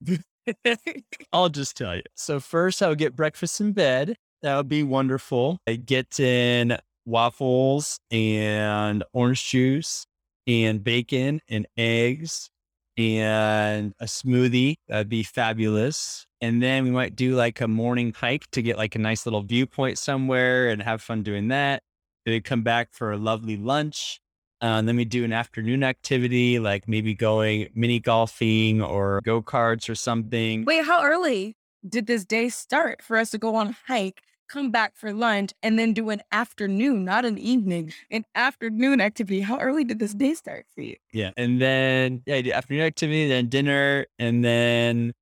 I'll 1.32 1.48
just 1.48 1.76
tell 1.76 1.96
you. 1.96 2.02
So 2.14 2.40
first, 2.40 2.82
I 2.82 2.88
would 2.88 2.98
get 2.98 3.16
breakfast 3.16 3.60
in 3.60 3.72
bed. 3.72 4.16
That 4.42 4.56
would 4.56 4.68
be 4.68 4.82
wonderful. 4.82 5.58
I 5.66 5.76
get 5.76 6.20
in 6.20 6.78
waffles 7.04 7.98
and 8.10 9.02
orange 9.12 9.44
juice 9.48 10.06
and 10.46 10.82
bacon 10.82 11.40
and 11.48 11.66
eggs 11.76 12.50
and 12.96 13.94
a 14.00 14.04
smoothie. 14.04 14.76
That'd 14.88 15.08
be 15.08 15.22
fabulous. 15.22 16.26
And 16.40 16.62
then 16.62 16.84
we 16.84 16.90
might 16.90 17.16
do 17.16 17.34
like 17.34 17.60
a 17.60 17.68
morning 17.68 18.12
hike 18.12 18.50
to 18.52 18.62
get 18.62 18.76
like 18.76 18.94
a 18.94 18.98
nice 18.98 19.26
little 19.26 19.42
viewpoint 19.42 19.98
somewhere 19.98 20.68
and 20.68 20.82
have 20.82 21.02
fun 21.02 21.22
doing 21.22 21.48
that. 21.48 21.82
Then 22.26 22.42
come 22.42 22.62
back 22.62 22.90
for 22.92 23.12
a 23.12 23.16
lovely 23.16 23.56
lunch. 23.56 24.20
Uh, 24.60 24.82
then 24.82 24.96
we 24.96 25.04
do 25.04 25.24
an 25.24 25.32
afternoon 25.32 25.84
activity, 25.84 26.58
like 26.58 26.88
maybe 26.88 27.14
going 27.14 27.68
mini 27.74 28.00
golfing 28.00 28.82
or 28.82 29.20
go 29.24 29.40
karts 29.40 29.88
or 29.88 29.94
something. 29.94 30.64
Wait, 30.64 30.84
how 30.84 31.04
early 31.04 31.56
did 31.88 32.06
this 32.06 32.24
day 32.24 32.48
start 32.48 33.02
for 33.02 33.16
us 33.16 33.30
to 33.30 33.38
go 33.38 33.54
on 33.54 33.68
a 33.68 33.76
hike, 33.86 34.20
come 34.48 34.70
back 34.72 34.96
for 34.96 35.12
lunch, 35.12 35.52
and 35.62 35.78
then 35.78 35.92
do 35.92 36.10
an 36.10 36.22
afternoon, 36.32 37.04
not 37.04 37.24
an 37.24 37.38
evening, 37.38 37.92
an 38.10 38.24
afternoon 38.34 39.00
activity? 39.00 39.40
How 39.42 39.60
early 39.60 39.84
did 39.84 40.00
this 40.00 40.12
day 40.12 40.34
start 40.34 40.66
for 40.74 40.80
you? 40.80 40.96
Yeah. 41.12 41.30
And 41.36 41.60
then, 41.62 42.22
yeah, 42.26 42.40
do 42.42 42.50
afternoon 42.50 42.82
activity, 42.82 43.28
then 43.28 43.48
dinner, 43.48 44.06
and 44.18 44.44
then, 44.44 45.12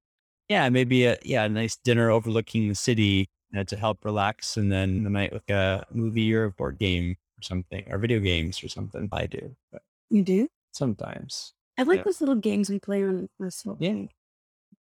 yeah, 0.49 0.69
maybe 0.71 1.05
a, 1.05 1.19
yeah, 1.23 1.45
a 1.45 1.49
nice 1.51 1.77
dinner 1.77 2.11
overlooking 2.11 2.69
the 2.69 2.75
city 2.75 3.29
uh, 3.55 3.65
to 3.65 3.77
help 3.77 4.03
relax. 4.03 4.57
And 4.57 4.73
then 4.73 5.05
the 5.05 5.11
night 5.11 5.35
like 5.35 5.51
a 5.51 5.85
movie 5.93 6.35
or 6.35 6.45
a 6.45 6.51
board 6.51 6.79
game 6.79 7.17
something, 7.47 7.85
or 7.91 7.99
video 7.99 8.21
games 8.21 8.63
or 8.63 8.69
something. 8.69 9.09
I 9.13 9.27
do, 9.27 9.57
but 9.73 9.83
You 10.11 10.23
do? 10.23 10.49
sometimes. 10.73 11.55
I 11.79 11.83
like 11.85 11.99
Yeah. 11.99 12.05
those 12.05 12.21
little 12.21 12.35
games 12.37 12.69
we 12.71 12.79
play 12.79 13.03
on 13.05 13.29
my 13.39 13.49
cell 13.51 13.77
Yeah. 13.81 13.91
phone. 13.93 14.09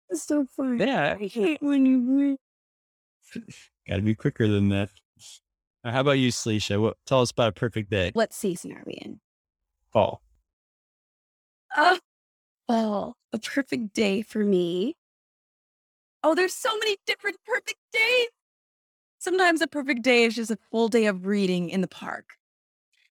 It's 0.10 0.24
so 0.24 0.46
fun. 0.46 0.80
Yeah. 0.80 1.18
I 1.20 1.26
hate 1.28 1.62
when 1.62 1.86
you 1.86 2.00
win. 2.02 2.38
Got 3.88 3.96
to 3.98 4.02
be 4.02 4.16
quicker 4.16 4.48
than 4.48 4.70
that. 4.70 4.89
How 5.84 6.02
about 6.02 6.12
you, 6.20 6.30
Salisha? 6.32 6.80
What, 6.82 6.98
tell 7.06 7.22
us 7.22 7.32
about 7.32 7.50
a 7.50 7.52
perfect 7.54 7.89
day. 7.89 8.12
What 8.13 8.32
season 8.34 8.72
are 8.74 8.84
we 8.86 8.94
in? 8.94 9.20
Fall. 9.92 10.22
Oh, 11.76 12.00
well, 12.70 13.18
a 13.34 13.39
perfect 13.39 13.94
day 13.94 14.22
for 14.22 14.44
me. 14.46 14.96
Oh, 16.24 16.36
there's 16.36 16.54
so 16.54 16.78
many 16.78 16.98
different 17.06 17.38
perfect 17.46 17.80
days. 17.92 18.28
Sometimes 19.20 19.62
a 19.62 19.68
perfect 19.68 20.02
day 20.04 20.24
is 20.26 20.36
just 20.36 20.52
a 20.52 20.58
full 20.72 20.88
day 20.88 21.06
of 21.06 21.26
reading 21.26 21.70
in 21.70 21.82
the 21.82 21.88
park. 21.88 22.34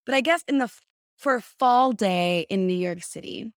But 0.05 0.15
I 0.15 0.21
guess 0.21 0.43
in 0.49 0.59
the 0.59 0.71
for 1.17 1.37
a 1.37 1.43
fall 1.43 1.93
day 1.93 2.47
in 2.49 2.67
New 2.67 2.75
York 2.75 3.03
City, 3.03 3.53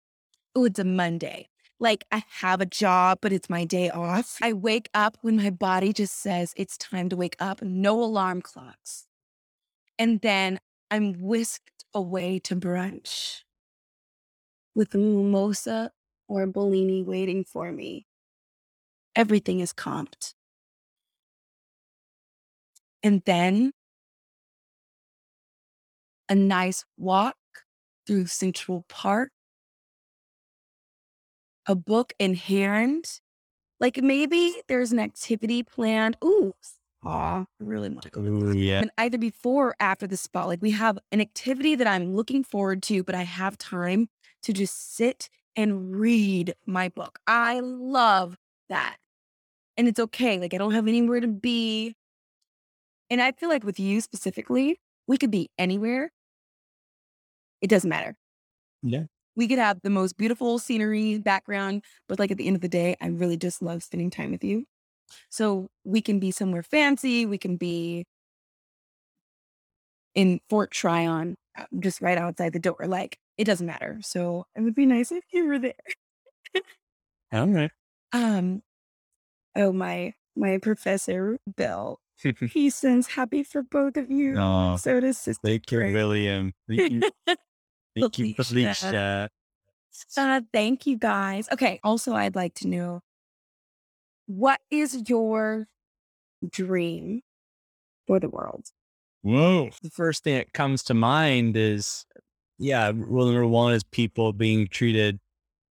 oh, 0.55 0.65
it's 0.65 0.79
a 0.79 0.83
Monday. 0.83 1.49
Like 1.79 2.05
I 2.11 2.23
have 2.39 2.61
a 2.61 2.65
job, 2.65 3.19
but 3.21 3.33
it's 3.33 3.49
my 3.49 3.65
day 3.65 3.89
off. 3.89 4.37
I 4.41 4.53
wake 4.53 4.89
up 4.93 5.17
when 5.21 5.37
my 5.37 5.49
body 5.49 5.91
just 5.91 6.17
says 6.17 6.53
it's 6.55 6.77
time 6.77 7.09
to 7.09 7.15
wake 7.15 7.35
up, 7.39 7.61
no 7.61 8.01
alarm 8.01 8.41
clocks. 8.41 9.07
And 9.99 10.21
then 10.21 10.59
I'm 10.89 11.13
whisked 11.13 11.85
away 11.93 12.39
to 12.39 12.55
brunch 12.55 13.41
with 14.73 14.93
a 14.93 14.97
mimosa 14.97 15.91
or 16.27 16.43
a 16.43 16.47
Bellini 16.47 17.03
waiting 17.03 17.43
for 17.43 17.71
me. 17.71 18.05
Everything 19.15 19.59
is 19.59 19.73
comped. 19.73 20.33
And 23.01 23.21
then 23.25 23.71
a 26.29 26.35
nice 26.35 26.85
walk 26.97 27.35
through 28.07 28.27
Central 28.27 28.85
Park, 28.89 29.31
a 31.67 31.75
book 31.75 32.13
in 32.19 32.35
hand. 32.35 33.19
Like 33.79 33.97
maybe 34.01 34.55
there's 34.67 34.91
an 34.91 34.99
activity 34.99 35.63
planned. 35.63 36.17
Ooh, 36.23 36.53
aw, 37.05 37.41
I 37.41 37.45
really 37.59 37.89
want 37.89 38.03
to 38.03 38.09
go. 38.11 38.21
Ooh, 38.21 38.53
yeah. 38.53 38.81
And 38.81 38.91
either 38.97 39.17
before 39.17 39.69
or 39.69 39.75
after 39.79 40.07
the 40.07 40.17
spot, 40.17 40.47
like 40.47 40.61
we 40.61 40.71
have 40.71 40.97
an 41.11 41.21
activity 41.21 41.75
that 41.75 41.87
I'm 41.87 42.15
looking 42.15 42.43
forward 42.43 42.83
to, 42.83 43.03
but 43.03 43.15
I 43.15 43.23
have 43.23 43.57
time 43.57 44.07
to 44.43 44.53
just 44.53 44.95
sit 44.95 45.29
and 45.55 45.95
read 45.95 46.55
my 46.65 46.89
book. 46.89 47.19
I 47.27 47.59
love 47.61 48.37
that. 48.69 48.97
and 49.77 49.87
it's 49.87 49.99
okay. 49.99 50.39
Like 50.39 50.53
I 50.53 50.57
don't 50.57 50.73
have 50.73 50.87
anywhere 50.87 51.19
to 51.21 51.27
be. 51.27 51.95
And 53.09 53.21
I 53.21 53.31
feel 53.31 53.49
like 53.49 53.63
with 53.63 53.79
you 53.79 54.01
specifically, 54.01 54.79
we 55.07 55.17
could 55.17 55.31
be 55.31 55.49
anywhere. 55.57 56.11
It 57.65 57.69
doesn't 57.69 57.89
matter. 57.89 58.15
Yeah. 58.83 59.05
We 59.35 59.47
could 59.47 59.57
have 59.57 59.79
the 59.81 59.89
most 59.89 60.17
beautiful 60.19 60.59
scenery 60.59 61.17
background, 61.17 61.83
but 62.07 62.19
like 62.19 62.29
at 62.29 62.37
the 62.37 62.45
end 62.45 62.55
of 62.55 62.61
the 62.61 62.69
day, 62.69 62.95
I 63.01 63.07
really 63.07 63.37
just 63.37 63.59
love 63.63 63.81
spending 63.81 64.11
time 64.11 64.29
with 64.29 64.43
you. 64.43 64.65
So 65.31 65.69
we 65.83 65.99
can 65.99 66.19
be 66.19 66.29
somewhere 66.29 66.61
fancy. 66.61 67.25
We 67.25 67.39
can 67.39 67.57
be 67.57 68.05
in 70.13 70.41
Fort 70.47 70.69
Tryon, 70.69 71.33
uh, 71.57 71.65
just 71.79 72.01
right 72.01 72.19
outside 72.19 72.53
the 72.53 72.59
door. 72.59 72.77
Like 72.85 73.17
it 73.39 73.45
doesn't 73.45 73.65
matter. 73.65 73.97
So 74.03 74.45
it 74.55 74.61
would 74.61 74.75
be 74.75 74.85
nice 74.85 75.11
if 75.11 75.23
you 75.33 75.47
were 75.47 75.57
there. 75.57 75.73
All 77.33 77.47
right. 77.47 77.71
Um, 78.13 78.61
oh 79.57 79.73
my 79.73 80.13
my 80.37 80.59
professor 80.59 81.37
Bill, 81.57 81.99
he 82.51 82.69
sends 82.69 83.07
happy 83.07 83.43
for 83.43 83.61
both 83.63 83.97
of 83.97 84.09
you. 84.09 84.35
oh, 84.37 84.77
So 84.77 84.99
does 85.01 85.17
Sister 85.17 85.41
thank 85.43 85.69
you. 85.71 85.79
William. 85.79 86.53
You, 86.67 87.01
thank 87.95 88.19
you, 88.19 88.33
Felicia. 88.33 89.29
Uh, 90.17 90.41
thank 90.51 90.85
you 90.85 90.97
guys. 90.97 91.47
Okay. 91.51 91.79
Also, 91.83 92.13
I'd 92.13 92.35
like 92.35 92.53
to 92.55 92.67
know 92.67 93.01
what 94.27 94.59
is 94.69 95.07
your 95.07 95.67
dream 96.49 97.21
for 98.07 98.19
the 98.19 98.29
world? 98.29 98.65
Whoa. 99.21 99.69
The 99.81 99.89
first 99.89 100.23
thing 100.23 100.35
that 100.37 100.53
comes 100.53 100.83
to 100.83 100.93
mind 100.93 101.57
is, 101.57 102.05
yeah, 102.57 102.91
rule 102.93 103.25
number 103.25 103.47
one 103.47 103.73
is 103.73 103.83
people 103.83 104.33
being 104.33 104.67
treated 104.67 105.19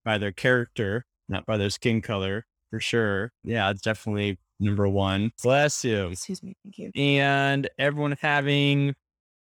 by 0.05 0.19
their 0.19 0.33
character, 0.33 1.05
not 1.29 1.47
by 1.47 1.57
their 1.57 1.71
skin 1.71 2.01
color, 2.03 2.47
for 2.71 2.81
sure. 2.81 3.33
Yeah, 3.43 3.71
it's 3.71 3.83
definitely 3.83 4.39
number 4.59 4.89
one. 4.89 5.33
Bless 5.43 5.85
you. 5.85 6.09
Excuse 6.09 6.43
me. 6.43 6.57
Thank 6.65 6.79
you. 6.79 6.91
And 6.97 7.69
everyone 7.79 8.17
having 8.21 8.95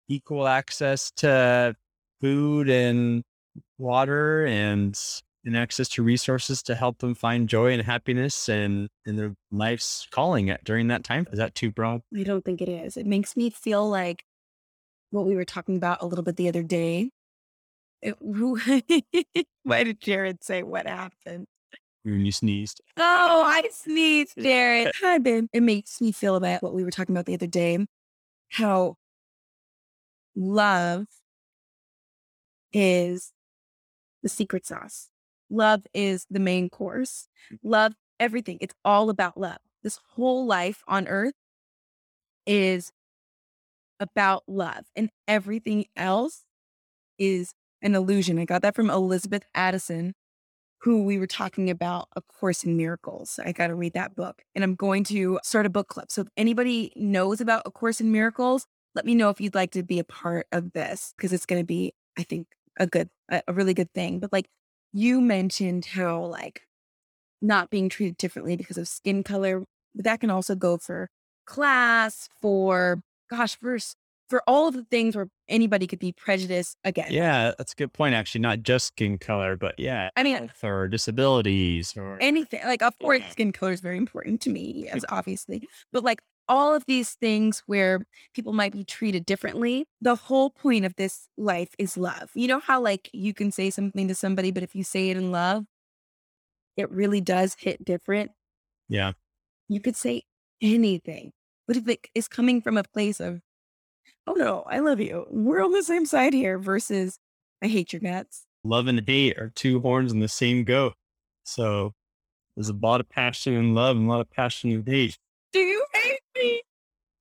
equal 0.08 0.48
access 0.48 1.12
to 1.18 1.76
food 2.22 2.70
and 2.70 3.24
water 3.78 4.46
and 4.46 5.00
and 5.46 5.56
access 5.56 5.88
to 5.88 6.04
resources 6.04 6.62
to 6.64 6.76
help 6.76 7.00
them 7.00 7.16
find 7.16 7.48
joy 7.48 7.72
and 7.72 7.82
happiness 7.84 8.50
and 8.50 8.90
in 9.06 9.16
their 9.16 9.36
life's 9.52 10.08
calling 10.12 10.50
at 10.50 10.64
during 10.64 10.88
that 10.88 11.04
time. 11.04 11.26
Is 11.32 11.40
that 11.40 11.56
too 11.56 11.72
broad? 11.72 12.02
I 12.16 12.24
don't 12.24 12.44
think 12.44 12.62
it 12.62 12.70
is. 12.70 12.98
It 12.98 13.06
makes 13.06 13.38
me 13.38 13.50
feel 13.50 13.90
like 13.90 14.26
what 15.12 15.26
we 15.26 15.36
were 15.36 15.46
talking 15.46 15.78
about 15.78 16.02
a 16.02 16.06
little 16.06 16.24
bit 16.24 16.36
the 16.36 16.50
other 16.50 16.62
day. 16.62 17.10
It, 18.02 18.16
why 19.64 19.84
did 19.84 20.02
Jared 20.02 20.44
say 20.44 20.62
what 20.62 20.88
happened? 20.88 21.48
When 22.04 22.26
you 22.26 22.32
sneezed. 22.32 22.82
Oh, 22.98 23.44
I 23.46 23.70
sneezed, 23.72 24.36
Jared. 24.40 24.92
Hi, 25.02 25.18
babe. 25.18 25.48
It 25.54 25.64
makes 25.64 26.00
me 26.00 26.12
feel 26.12 26.36
about 26.36 26.64
what 26.64 26.74
we 26.74 26.84
were 26.84 26.92
talking 26.92 27.16
about 27.16 27.26
the 27.26 27.34
other 27.34 27.48
day. 27.48 27.86
How 28.50 28.96
love 30.36 31.06
is 32.74 33.32
the 34.24 34.30
secret 34.30 34.66
sauce. 34.66 35.10
Love 35.50 35.86
is 35.94 36.26
the 36.30 36.40
main 36.40 36.70
course. 36.70 37.28
Mm. 37.52 37.58
Love 37.64 37.94
everything. 38.20 38.58
It's 38.62 38.76
all 38.86 39.10
about 39.10 39.38
love. 39.38 39.58
This 39.84 40.00
whole 40.16 40.46
life 40.46 40.84
on 40.88 41.08
earth 41.08 41.34
is 42.46 42.92
about 44.00 44.44
love, 44.48 44.86
and 44.96 45.10
everything 45.28 45.86
else 45.96 46.44
is 47.18 47.54
an 47.82 47.96
illusion. 47.96 48.40
I 48.40 48.46
got 48.46 48.62
that 48.62 48.76
from 48.76 48.90
Elizabeth 48.90 49.44
Addison, 49.54 50.14
who 50.82 51.04
we 51.04 51.18
were 51.18 51.28
talking 51.28 51.70
about 51.70 52.08
A 52.16 52.22
Course 52.22 52.64
in 52.64 52.78
Miracles. 52.78 53.40
I 53.44 53.52
got 53.52 53.68
to 53.68 53.76
read 53.76 53.94
that 53.94 54.16
book, 54.16 54.44
and 54.56 54.64
I'm 54.64 54.76
going 54.76 55.04
to 55.06 55.40
start 55.44 55.66
a 55.66 55.70
book 55.70 55.88
club. 55.88 56.12
So 56.12 56.22
if 56.22 56.28
anybody 56.38 56.94
knows 56.96 57.42
about 57.42 57.64
A 57.66 57.72
Course 57.72 58.02
in 58.02 58.12
Miracles, 58.12 58.66
let 58.96 59.06
me 59.06 59.16
know 59.16 59.30
if 59.30 59.40
you'd 59.40 59.56
like 59.56 59.72
to 59.72 59.84
be 59.84 60.00
a 60.00 60.04
part 60.04 60.48
of 60.52 60.74
this 60.74 61.14
because 61.16 61.32
it's 61.32 61.46
going 61.46 61.62
to 61.62 61.66
be, 61.66 61.94
I 62.18 62.24
think, 62.24 62.48
a 62.78 62.88
good, 62.88 63.10
a, 63.30 63.42
a 63.48 63.54
really 63.54 63.74
good 63.74 63.92
thing. 63.94 64.20
But 64.20 64.34
like 64.34 64.48
you 64.94 65.22
mentioned 65.22 65.86
how 65.86 66.26
like 66.26 66.64
not 67.42 67.70
being 67.70 67.90
treated 67.90 68.18
differently 68.18 68.56
because 68.56 68.78
of 68.78 68.88
skin 68.88 69.24
color, 69.24 69.64
but 69.96 70.06
that 70.06 70.20
can 70.20 70.30
also 70.30 70.56
go 70.56 70.78
for 70.78 71.10
class, 71.46 72.30
for 72.42 73.02
gosh, 73.30 73.56
for 73.56 73.78
for 74.30 74.44
all 74.46 74.68
of 74.68 74.76
the 74.76 74.84
things 74.84 75.16
where 75.16 75.28
anybody 75.48 75.88
could 75.88 75.98
be 75.98 76.12
prejudiced 76.12 76.78
against. 76.84 77.12
Yeah, 77.12 77.54
that's 77.58 77.74
a 77.74 77.76
good 77.76 77.94
point. 77.94 78.14
Actually, 78.14 78.42
not 78.42 78.62
just 78.62 78.88
skin 78.88 79.18
color, 79.18 79.56
but 79.56 79.76
yeah, 79.80 80.10
I 80.16 80.24
mean, 80.24 80.52
or 80.64 80.88
disabilities 80.88 81.96
or 81.98 82.18
anything 82.22 82.62
like 82.66 82.82
of 82.82 82.98
course 83.00 83.22
Yeah. 83.22 83.30
skin 83.30 83.52
color 83.52 83.72
is 83.72 83.82
very 83.82 83.98
important 83.98 84.42
to 84.42 84.50
me 84.50 84.86
mm. 84.88 84.96
as 84.96 85.06
obviously 85.10 85.68
but 85.92 86.04
like 86.04 86.22
all 86.50 86.74
of 86.74 86.86
these 86.88 87.12
things 87.12 87.64
where 87.68 88.06
people 88.34 88.52
might 88.54 88.74
be 88.74 88.84
treated 88.84 89.26
differently 89.26 89.86
the 90.02 90.16
whole 90.16 90.50
point 90.50 90.84
of 90.84 90.96
this 90.96 91.30
life 91.38 91.70
is 91.78 91.96
love. 91.96 92.32
You 92.34 92.48
know 92.48 92.60
how 92.60 92.82
like 92.82 93.10
you 93.14 93.34
can 93.34 93.52
say 93.52 93.70
something 93.70 94.08
to 94.08 94.16
somebody 94.16 94.52
but 94.52 94.64
if 94.64 94.76
you 94.76 94.84
say 94.84 95.10
it 95.10 95.18
in 95.18 95.32
love 95.32 95.66
it 96.76 96.90
really 96.92 97.22
does 97.22 97.56
hit 97.60 97.86
different? 97.86 98.32
Yeah, 98.90 99.14
you 99.68 99.80
could 99.80 99.96
say 99.96 100.24
anything 100.62 101.32
but 101.68 101.78
if 101.78 101.88
it 101.88 102.08
is 102.16 102.28
coming 102.28 102.62
from 102.62 102.78
a 102.78 102.84
place 102.84 103.22
of 103.22 103.40
oh 104.28 104.34
no 104.34 104.64
i 104.68 104.80
love 104.80 105.00
you. 105.00 105.26
We're 105.30 105.64
on 105.64 105.72
the 105.72 105.84
same 105.84 106.06
side 106.06 106.34
here 106.34 106.58
versus 106.58 107.20
i 107.64 107.68
hate 107.68 107.94
your 107.94 108.02
guts. 108.02 108.46
Love 108.64 108.88
and 108.88 109.02
hate 109.08 109.38
are 109.38 109.52
two 109.56 109.80
horns 109.80 110.12
in 110.12 110.20
the 110.20 110.28
same 110.28 110.64
goat. 110.64 110.96
So 111.44 111.94
there's 112.56 112.70
a 112.70 112.74
lot 112.74 113.00
of 113.00 113.08
passion 113.08 113.54
and 113.54 113.74
love 113.74 113.96
and 113.96 114.08
a 114.08 114.10
lot 114.10 114.22
of 114.22 114.30
passion 114.30 114.72
and 114.72 114.88
hate. 114.88 115.18
Do 115.52 115.60
you 115.60 115.86
hate 115.94 116.20
me 116.36 116.62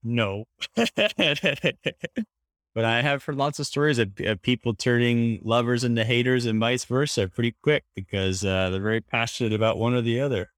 No. 0.02 0.44
but 0.76 2.84
I 2.84 3.02
have 3.02 3.24
heard 3.24 3.36
lots 3.36 3.58
of 3.58 3.66
stories 3.66 3.98
of, 3.98 4.12
of 4.20 4.42
people 4.42 4.74
turning 4.74 5.40
lovers 5.42 5.84
into 5.84 6.04
haters 6.04 6.46
and 6.46 6.60
vice 6.60 6.84
versa 6.84 7.28
pretty 7.28 7.56
quick 7.62 7.84
because 7.94 8.44
uh, 8.44 8.70
they're 8.70 8.80
very 8.80 9.00
passionate 9.00 9.52
about 9.52 9.78
one 9.78 9.94
or 9.94 10.02
the 10.02 10.20
other. 10.20 10.50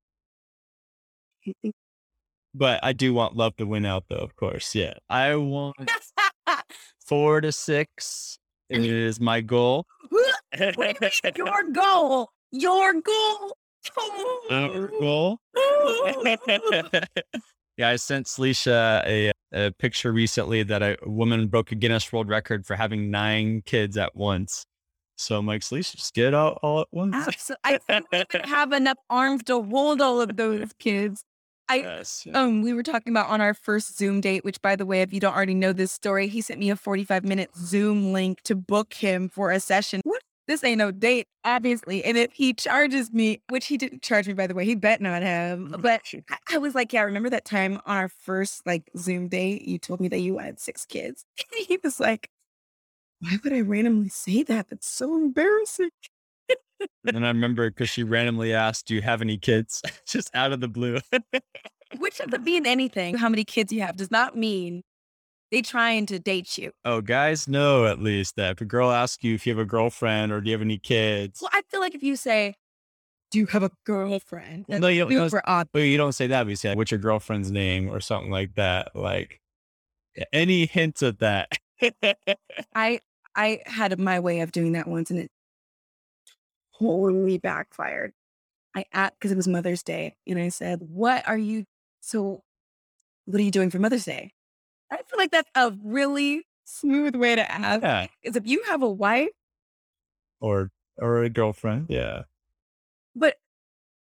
But 2.52 2.80
I 2.82 2.92
do 2.92 3.14
want 3.14 3.36
love 3.36 3.54
to 3.56 3.64
win 3.64 3.84
out, 3.84 4.06
though, 4.08 4.16
of 4.16 4.34
course. 4.34 4.74
Yeah. 4.74 4.94
I 5.08 5.36
want 5.36 5.76
four 7.06 7.40
to 7.40 7.52
six. 7.52 8.40
It 8.68 8.84
is 8.84 9.20
my 9.20 9.40
goal. 9.40 9.86
What 10.08 10.34
do 10.56 10.64
you 10.64 10.72
mean, 10.76 10.94
your 11.36 11.70
goal. 11.70 12.30
Your 12.50 13.00
goal. 13.00 13.56
Our 14.50 14.88
goal. 14.88 15.38
Yeah, 17.80 17.88
I 17.88 17.96
sent 17.96 18.26
Salisha 18.26 19.02
a, 19.06 19.32
a 19.54 19.70
picture 19.70 20.12
recently 20.12 20.62
that 20.64 20.82
a 20.82 20.98
woman 21.06 21.46
broke 21.46 21.72
a 21.72 21.74
Guinness 21.74 22.12
World 22.12 22.28
Record 22.28 22.66
for 22.66 22.76
having 22.76 23.10
nine 23.10 23.62
kids 23.64 23.96
at 23.96 24.14
once. 24.14 24.66
So 25.16 25.38
I'm 25.38 25.46
like, 25.46 25.62
Salisha, 25.62 25.96
just 25.96 26.12
get 26.12 26.34
out 26.34 26.58
all 26.62 26.82
at 26.82 26.88
once. 26.92 27.14
Absolutely. 27.14 27.78
I 28.12 28.46
have 28.46 28.74
enough 28.74 28.98
arms 29.08 29.44
to 29.44 29.62
hold 29.62 30.02
all 30.02 30.20
of 30.20 30.36
those 30.36 30.74
kids. 30.78 31.24
I 31.70 31.76
yes. 31.76 32.26
um 32.34 32.60
we 32.60 32.74
were 32.74 32.82
talking 32.82 33.14
about 33.14 33.30
on 33.30 33.40
our 33.40 33.54
first 33.54 33.96
Zoom 33.96 34.20
date, 34.20 34.44
which 34.44 34.60
by 34.60 34.76
the 34.76 34.84
way, 34.84 35.00
if 35.00 35.14
you 35.14 35.20
don't 35.20 35.34
already 35.34 35.54
know 35.54 35.72
this 35.72 35.90
story, 35.90 36.28
he 36.28 36.42
sent 36.42 36.60
me 36.60 36.68
a 36.68 36.76
45 36.76 37.24
minute 37.24 37.48
Zoom 37.56 38.12
link 38.12 38.42
to 38.42 38.54
book 38.54 38.92
him 38.92 39.30
for 39.30 39.52
a 39.52 39.58
session. 39.58 40.02
What? 40.04 40.20
This 40.50 40.64
ain't 40.64 40.78
no 40.78 40.90
date, 40.90 41.28
obviously. 41.44 42.04
And 42.04 42.18
if 42.18 42.32
he 42.32 42.52
charges 42.52 43.12
me, 43.12 43.40
which 43.50 43.66
he 43.66 43.76
didn't 43.76 44.02
charge 44.02 44.26
me, 44.26 44.32
by 44.32 44.48
the 44.48 44.54
way, 44.54 44.64
he 44.64 44.74
bet 44.74 45.00
not 45.00 45.22
have. 45.22 45.60
Mm. 45.60 45.80
But 45.80 46.02
I, 46.28 46.56
I 46.56 46.58
was 46.58 46.74
like, 46.74 46.92
yeah, 46.92 47.02
remember 47.02 47.30
that 47.30 47.44
time 47.44 47.80
on 47.86 47.96
our 47.96 48.08
first 48.08 48.66
like 48.66 48.90
Zoom 48.98 49.28
date, 49.28 49.62
you 49.62 49.78
told 49.78 50.00
me 50.00 50.08
that 50.08 50.18
you 50.18 50.38
had 50.38 50.58
six 50.58 50.84
kids. 50.84 51.24
And 51.56 51.66
he 51.68 51.78
was 51.84 52.00
like, 52.00 52.30
why 53.20 53.38
would 53.44 53.52
I 53.52 53.60
randomly 53.60 54.08
say 54.08 54.42
that? 54.42 54.70
That's 54.70 54.90
so 54.90 55.14
embarrassing. 55.14 55.90
and 57.06 57.24
I 57.24 57.28
remember 57.28 57.70
because 57.70 57.88
she 57.88 58.02
randomly 58.02 58.52
asked, 58.52 58.88
Do 58.88 58.96
you 58.96 59.02
have 59.02 59.22
any 59.22 59.38
kids? 59.38 59.82
just 60.04 60.34
out 60.34 60.50
of 60.50 60.60
the 60.60 60.66
blue. 60.66 60.98
Which 61.96 62.18
doesn't 62.18 62.42
mean 62.42 62.66
anything. 62.66 63.16
How 63.16 63.28
many 63.28 63.44
kids 63.44 63.72
you 63.72 63.82
have 63.82 63.96
does 63.96 64.10
not 64.10 64.36
mean 64.36 64.82
they 65.50 65.62
trying 65.62 66.06
to 66.06 66.18
date 66.18 66.58
you. 66.58 66.72
oh, 66.84 67.00
guys 67.00 67.48
know 67.48 67.86
at 67.86 67.98
least 68.00 68.36
that 68.36 68.52
if 68.52 68.60
a 68.60 68.64
girl 68.64 68.90
asks 68.90 69.22
you 69.24 69.34
if 69.34 69.46
you 69.46 69.52
have 69.52 69.60
a 69.60 69.64
girlfriend 69.64 70.30
or 70.32 70.40
do 70.40 70.48
you 70.48 70.54
have 70.54 70.62
any 70.62 70.78
kids, 70.78 71.40
Well, 71.42 71.50
I 71.52 71.62
feel 71.68 71.80
like 71.80 71.94
if 71.94 72.02
you 72.02 72.16
say, 72.16 72.54
"Do 73.30 73.38
you 73.38 73.46
have 73.46 73.62
a 73.62 73.70
girlfriend?" 73.84 74.66
Well, 74.68 74.80
no, 74.80 74.88
you 74.88 75.08
don't- 75.08 75.30
super 75.30 75.42
odd. 75.46 75.68
But 75.72 75.80
you 75.80 75.96
don't 75.96 76.12
say 76.12 76.26
that. 76.28 76.44
But 76.44 76.50
you 76.50 76.56
say, 76.56 76.74
what's 76.74 76.90
your 76.90 77.00
girlfriend's 77.00 77.50
name 77.50 77.88
or 77.90 78.00
something 78.00 78.30
like 78.30 78.54
that. 78.54 78.94
Like 78.94 79.40
any 80.32 80.66
hint 80.66 81.02
of 81.02 81.18
that. 81.18 81.52
I 82.74 83.00
I 83.34 83.60
had 83.66 83.98
my 83.98 84.20
way 84.20 84.40
of 84.40 84.52
doing 84.52 84.72
that 84.72 84.86
once, 84.88 85.10
and 85.10 85.18
it 85.20 85.30
totally 86.78 87.38
backfired. 87.38 88.12
I 88.74 88.84
asked 88.92 89.14
because 89.18 89.32
it 89.32 89.36
was 89.36 89.48
Mother's 89.48 89.82
Day, 89.82 90.16
and 90.26 90.38
I 90.38 90.48
said, 90.48 90.80
"What 90.80 91.26
are 91.28 91.38
you? 91.38 91.64
So, 92.00 92.42
what 93.24 93.40
are 93.40 93.44
you 93.44 93.50
doing 93.50 93.70
for 93.70 93.78
Mother's 93.78 94.04
Day?" 94.04 94.32
I 94.90 94.96
feel 94.96 95.18
like 95.18 95.30
that's 95.30 95.50
a 95.54 95.72
really 95.84 96.46
smooth 96.64 97.14
way 97.16 97.34
to 97.36 97.50
ask. 97.50 97.82
yeah. 97.82 98.06
Because 98.22 98.36
if 98.36 98.46
you 98.46 98.62
have 98.68 98.82
a 98.82 98.90
wife, 98.90 99.30
Or 100.40 100.70
or 100.98 101.22
a 101.22 101.30
girlfriend. 101.30 101.86
Yeah. 101.88 102.22
but 103.14 103.36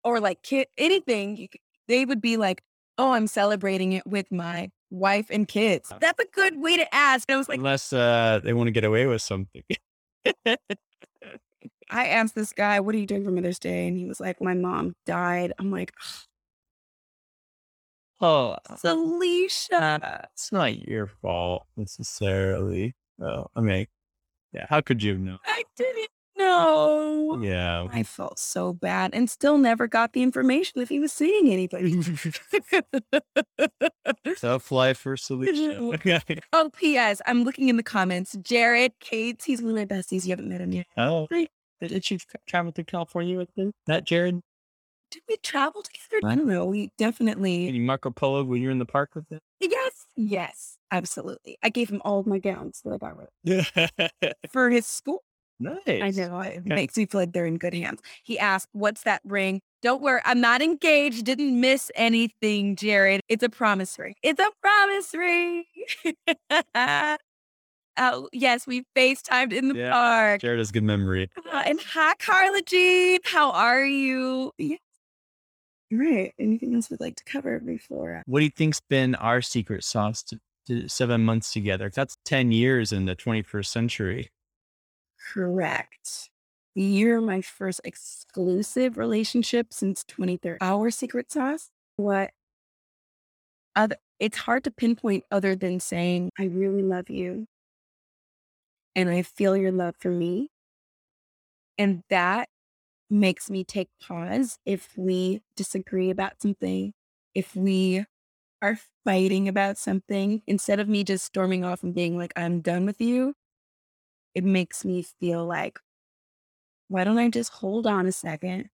or 0.04 0.20
like 0.20 0.42
kid 0.44 0.68
anything, 0.78 1.38
you, 1.38 1.48
they 1.88 2.06
would 2.06 2.22
be 2.22 2.38
like, 2.38 2.64
oh, 2.98 3.12
I'm 3.12 3.28
celebrating 3.28 3.92
it 3.94 4.06
with 4.08 4.32
my 4.32 4.72
wife 4.90 5.28
and 5.30 5.48
kids. 5.48 5.92
That's 6.00 6.20
a 6.20 6.28
good 6.34 6.60
way 6.60 6.78
to 6.78 6.96
ask. 6.96 7.30
And 7.30 7.36
I 7.36 7.38
was 7.38 7.48
like, 7.50 7.60
Unless 7.60 7.94
uh, 7.94 8.40
they 8.44 8.54
want 8.54 8.68
to 8.68 8.72
get 8.72 8.84
away 8.84 9.06
with 9.06 9.22
something. 9.22 9.64
I 11.90 12.08
asked 12.08 12.36
this 12.36 12.54
guy, 12.54 12.80
what 12.80 12.96
are 12.96 12.98
you 12.98 13.06
doing 13.06 13.24
for 13.26 13.32
Mother's 13.32 13.60
Day? 13.60 13.88
And 13.88 13.98
he 13.98 14.06
was 14.06 14.20
like, 14.20 14.42
my 14.42 14.54
mom 14.54 14.96
died. 15.06 15.52
I'm 15.60 15.72
like, 15.72 15.94
oh, 16.02 16.22
Oh, 18.22 18.52
uh, 18.70 18.76
Salisha. 18.76 20.26
it's 20.34 20.52
not 20.52 20.88
your 20.88 21.08
fault 21.08 21.66
necessarily. 21.76 22.96
Oh, 23.20 23.48
I 23.56 23.62
mean, 23.62 23.88
yeah. 24.54 24.68
How 24.70 24.82
could 24.82 25.02
you 25.02 25.14
have 25.14 25.20
known? 25.20 25.40
I 25.46 25.64
didn't 25.76 26.10
know. 26.38 27.40
Yeah. 27.42 27.88
I 27.92 28.04
felt 28.04 28.38
so 28.38 28.74
bad 28.74 29.12
and 29.14 29.30
still 29.30 29.58
never 29.58 29.88
got 29.88 30.14
the 30.14 30.22
information 30.22 30.82
if 30.82 30.90
he 30.90 31.00
was 31.00 31.12
seeing 31.12 31.52
anybody. 31.52 32.02
Tough 34.38 34.72
life 34.72 35.00
for 35.00 35.18
solution. 35.18 35.98
oh, 36.54 36.70
P.S. 36.76 37.22
I'm 37.26 37.44
looking 37.44 37.70
in 37.70 37.78
the 37.78 37.84
comments. 37.84 38.38
Jared 38.42 39.00
Cates, 39.00 39.46
he's 39.46 39.62
one 39.62 39.72
of 39.72 39.78
my 39.78 39.86
besties. 39.86 40.26
You 40.26 40.32
haven't 40.32 40.50
met 40.50 40.62
him 40.62 40.74
yet. 40.74 40.86
oh, 40.98 41.28
did 41.82 42.12
you 42.12 42.20
travel 42.46 42.72
to 42.74 42.84
California 42.84 43.38
with 43.38 43.50
him? 43.56 43.74
That 43.88 44.06
Jared? 44.06 44.42
Did 45.12 45.21
we 45.30 45.38
travel 45.38 45.84
together? 45.84 46.26
I 46.26 46.36
don't 46.36 46.47
know. 46.47 46.65
We 46.65 46.89
definitely. 46.97 47.65
Can 47.67 47.76
you 47.76 47.82
Marco 47.82 48.10
Polo 48.10 48.43
when 48.43 48.62
you're 48.62 48.71
in 48.71 48.80
the 48.80 48.86
park 48.86 49.12
with 49.13 49.30
him. 49.30 49.39
Yes. 49.60 50.06
Yes. 50.15 50.78
Absolutely. 50.91 51.58
I 51.62 51.69
gave 51.69 51.89
him 51.89 52.02
all 52.04 52.19
of 52.19 52.26
my 52.28 52.39
gowns 52.39 52.82
that 52.84 52.93
I 52.93 52.97
got 52.97 53.17
rid 53.45 54.32
for 54.52 54.69
his 54.69 54.86
school. 54.88 55.24
nice. 55.60 55.80
I 55.88 56.10
know. 56.12 56.39
It 56.39 56.65
makes 56.65 56.97
me 56.97 57.06
feel 57.06 57.21
like 57.21 57.34
they're 57.34 57.45
in 57.45 57.58
good 57.58 57.74
hands. 57.74 58.00
He 58.24 58.39
asked, 58.39 58.69
What's 58.71 59.04
that 59.04 59.21
ring? 59.24 59.62
Don't 59.82 60.02
worry. 60.02 60.21
I'm 60.26 60.41
not 60.41 60.62
engaged. 60.62 61.26
Didn't 61.26 61.60
miss 61.60 61.91
anything, 61.95 62.76
Jared. 62.76 63.21
It's 63.30 63.43
a 63.43 63.50
promise 63.50 63.97
ring. 64.00 64.15
It's 64.24 64.39
a 64.39 64.50
promise 64.62 65.13
ring. 65.13 65.63
oh, 67.97 68.30
yes. 68.32 68.67
We 68.67 68.84
FaceTimed 68.95 69.54
in 69.54 69.69
the 69.69 69.76
Yeah. 69.76 69.91
park. 69.91 70.41
Jared 70.41 70.60
has 70.60 70.71
good 70.71 70.84
memory. 70.84 71.30
Uh, 71.52 71.63
and 71.65 71.80
hi, 71.82 72.13
Carla 72.19 72.62
Jean. 72.63 73.19
How 73.26 73.52
are 73.52 73.86
you? 73.86 74.52
Yeah. 74.58 74.78
Right. 75.92 76.34
Anything 76.40 76.74
else 76.74 76.90
we'd 76.90 77.02
like 77.02 77.18
to 77.18 77.24
cover 77.26 77.60
before? 77.60 78.24
What 78.26 78.40
do 78.40 78.46
you 78.46 78.52
think's 78.52 78.80
been 78.80 79.16
our 79.16 79.42
secret 79.42 79.84
sauce 79.84 80.24
to, 80.24 80.40
to 80.68 80.88
seven 80.88 81.24
months 81.26 81.52
together? 81.52 81.92
That's 81.94 82.18
10 82.26 82.52
years 82.52 82.94
in 82.94 83.06
the 83.06 83.16
21st 83.16 83.66
century. 83.66 84.32
Correct. 85.34 86.30
You're 86.74 87.20
my 87.20 87.42
first 87.42 87.82
exclusive 87.84 88.98
relationship 88.98 89.74
since 89.74 90.06
2013. 90.06 90.60
Our 90.62 90.90
secret 90.92 91.30
sauce? 91.32 91.70
What? 91.98 92.32
Other, 93.76 93.98
it's 94.20 94.38
hard 94.38 94.64
to 94.64 94.72
pinpoint 94.72 95.26
other 95.30 95.56
than 95.56 95.82
saying, 95.82 96.30
I 96.40 96.46
really 96.46 96.84
love 96.84 97.10
you. 97.10 97.48
And 98.96 99.10
I 99.10 99.24
feel 99.24 99.58
your 99.58 99.72
love 99.72 99.96
for 100.00 100.10
me. 100.10 100.50
And 101.78 102.04
that 102.10 102.48
makes 103.12 103.50
me 103.50 103.63
take 103.63 103.89
pause 104.02 104.60
if 104.65 104.97
we 104.97 105.41
disagree 105.56 106.10
about 106.10 106.41
something, 106.41 106.93
if 107.36 107.56
we 107.56 108.06
are 108.62 108.80
fighting 109.06 109.47
about 109.47 109.78
something, 109.78 110.43
instead 110.47 110.80
of 110.80 110.89
me 110.89 111.04
just 111.04 111.26
storming 111.26 111.65
off 111.65 111.84
and 111.84 111.95
being 111.95 112.17
like, 112.17 112.34
I'm 112.38 112.62
done 112.62 112.86
with 112.86 113.02
you, 113.02 113.36
it 114.36 114.43
makes 114.43 114.84
me 114.86 115.02
feel 115.02 115.45
like, 115.45 115.80
why 116.89 117.04
don't 117.04 117.17
I 117.17 117.30
just 117.30 117.52
hold 117.54 117.88
on 117.88 118.06
a 118.06 118.12
second 118.12 118.69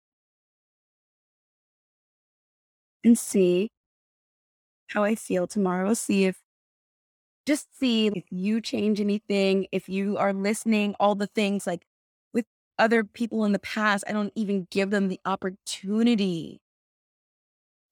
and 3.05 3.18
see 3.18 3.70
how 4.88 5.05
I 5.05 5.14
feel 5.14 5.46
tomorrow? 5.46 5.94
See 5.94 6.25
if, 6.25 6.40
just 7.46 7.77
see 7.79 8.09
if 8.09 8.25
you 8.31 8.61
change 8.61 9.01
anything, 9.01 9.66
if 9.72 9.88
you 9.88 10.16
are 10.18 10.33
listening, 10.33 10.94
all 10.99 11.14
the 11.14 11.27
things 11.29 11.66
like 11.66 11.87
other 12.79 13.05
people 13.05 13.45
in 13.45 13.53
the 13.53 13.59
past, 13.59 14.05
I 14.09 14.12
don't 14.12 14.33
even 14.35 14.67
give 14.71 14.91
them 14.91 15.09
the 15.09 15.21
opportunity 15.25 16.61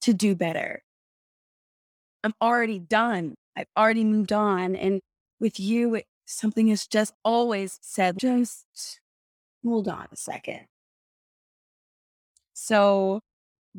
to 0.03 0.12
do 0.12 0.35
better. 0.35 0.83
I'm 2.23 2.35
already 2.40 2.79
done. 2.79 3.35
I've 3.57 3.68
already 3.77 4.05
moved 4.05 4.33
on. 4.33 4.77
And 4.77 5.01
with 5.40 5.59
you, 5.61 5.94
it, 5.97 6.07
something 6.27 6.68
is 6.68 6.87
just 6.87 7.14
always 7.25 7.79
said, 7.83 8.18
just 8.18 9.01
hold 9.64 9.88
on 9.88 10.09
a 10.12 10.16
second. 10.16 10.66
So 12.55 13.20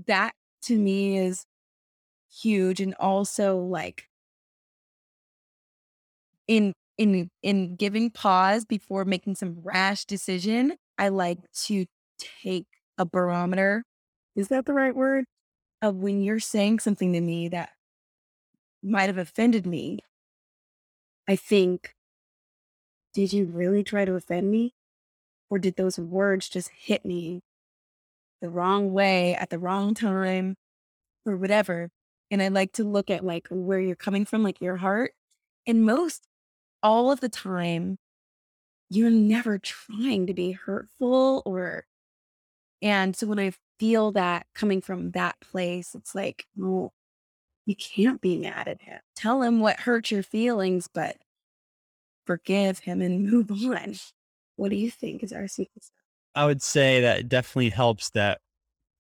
that 0.08 0.34
to 0.64 0.78
me 0.78 1.18
is 1.18 1.46
huge. 2.32 2.82
And 2.82 2.94
also 3.00 3.58
like 3.58 4.10
in 6.48 6.74
in 6.98 7.30
in 7.42 7.76
giving 7.76 8.10
pause 8.10 8.66
before 8.66 9.06
making 9.06 9.36
some 9.36 9.60
rash 9.64 10.06
decision, 10.06 10.78
I 10.98 11.10
like 11.10 11.40
to 11.66 11.86
take 12.18 12.68
a 12.98 13.06
barometer. 13.06 13.84
Is 14.36 14.48
that 14.50 14.66
the 14.66 14.74
right 14.74 14.96
word? 14.96 15.26
Of 15.82 15.98
when 15.98 16.22
you're 16.22 16.40
saying 16.40 16.80
something 16.80 17.14
to 17.14 17.22
me 17.22 17.50
that 17.50 17.70
might 18.82 19.08
have 19.08 19.18
offended 19.18 19.66
me. 19.68 20.00
I 21.28 21.36
think, 21.36 21.94
did 23.14 23.34
you 23.34 23.46
really 23.46 23.84
try 23.84 24.06
to 24.06 24.16
offend 24.16 24.50
me? 24.50 24.74
Or 25.50 25.60
did 25.60 25.76
those 25.76 26.00
words 26.00 26.50
just 26.50 26.70
hit 26.70 27.06
me 27.06 27.42
the 28.42 28.50
wrong 28.50 28.94
way 28.94 29.36
at 29.36 29.50
the 29.50 29.60
wrong 29.60 29.94
time 29.94 30.56
or 31.26 31.36
whatever? 31.36 31.90
And 32.32 32.42
I 32.42 32.48
like 32.48 32.72
to 32.74 32.84
look 32.84 33.10
at 33.10 33.24
like 33.24 33.48
where 33.50 33.80
you're 33.80 33.96
coming 33.96 34.26
from, 34.26 34.44
like 34.44 34.62
your 34.62 34.78
heart. 34.78 35.12
And 35.68 35.86
most 35.86 36.28
all 36.82 37.12
of 37.12 37.20
the 37.20 37.30
time, 37.30 37.98
you're 38.90 39.10
never 39.10 39.58
trying 39.58 40.28
to 40.28 40.34
be 40.34 40.52
hurtful 40.52 41.42
or 41.46 41.86
and 42.82 43.16
so 43.16 43.28
when 43.28 43.40
I 43.40 43.54
feel 43.80 44.12
that 44.12 44.46
coming 44.54 44.82
from 44.82 45.12
that 45.12 45.40
place, 45.40 45.96
it's 45.96 46.14
like, 46.14 46.46
no, 46.56 46.94
you 47.66 47.76
can't 47.76 48.22
be 48.22 48.38
mad 48.38 48.68
at 48.68 48.82
him. 48.82 49.00
Tell 49.16 49.42
him 49.42 49.60
what 49.60 49.82
hurt 49.82 50.12
your 50.12 50.24
feelings, 50.24 50.88
but 50.94 51.18
forgive 52.26 52.80
him 52.80 53.02
and 53.02 53.30
move 53.30 53.52
on. 53.52 53.96
What 54.56 54.70
do 54.70 54.76
you 54.76 54.92
think 54.92 55.24
is 55.24 55.34
our 55.34 55.48
secret? 55.48 55.86
I 56.36 56.46
would 56.46 56.62
say 56.62 57.02
that 57.02 57.20
it 57.20 57.30
definitely 57.30 57.70
helps 57.70 58.10
that 58.12 58.42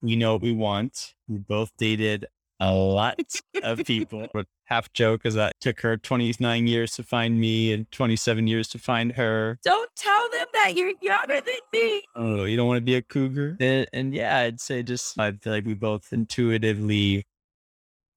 we 0.01 0.15
know 0.15 0.33
what 0.33 0.41
we 0.41 0.53
want. 0.53 1.13
We 1.27 1.37
both 1.37 1.71
dated 1.77 2.25
a 2.59 2.73
lot 2.73 3.19
of 3.63 3.83
people. 3.85 4.27
But 4.33 4.47
half 4.65 4.91
joke 4.93 5.25
is 5.25 5.35
that 5.35 5.53
took 5.61 5.81
her 5.81 5.97
29 5.97 6.67
years 6.67 6.95
to 6.95 7.03
find 7.03 7.39
me 7.39 7.71
and 7.71 7.89
27 7.91 8.47
years 8.47 8.67
to 8.69 8.79
find 8.79 9.13
her. 9.13 9.59
Don't 9.63 9.89
tell 9.95 10.29
them 10.31 10.47
that 10.53 10.75
you're 10.75 10.93
younger 11.01 11.41
than 11.41 11.55
me. 11.71 12.03
Oh, 12.15 12.43
you 12.45 12.57
don't 12.57 12.67
want 12.67 12.77
to 12.77 12.81
be 12.81 12.95
a 12.95 13.01
cougar? 13.01 13.57
And, 13.59 13.87
and 13.93 14.13
yeah, 14.13 14.39
I'd 14.39 14.59
say 14.59 14.83
just, 14.83 15.17
I 15.19 15.31
feel 15.31 15.53
like 15.53 15.65
we 15.65 15.73
both 15.73 16.11
intuitively 16.11 17.25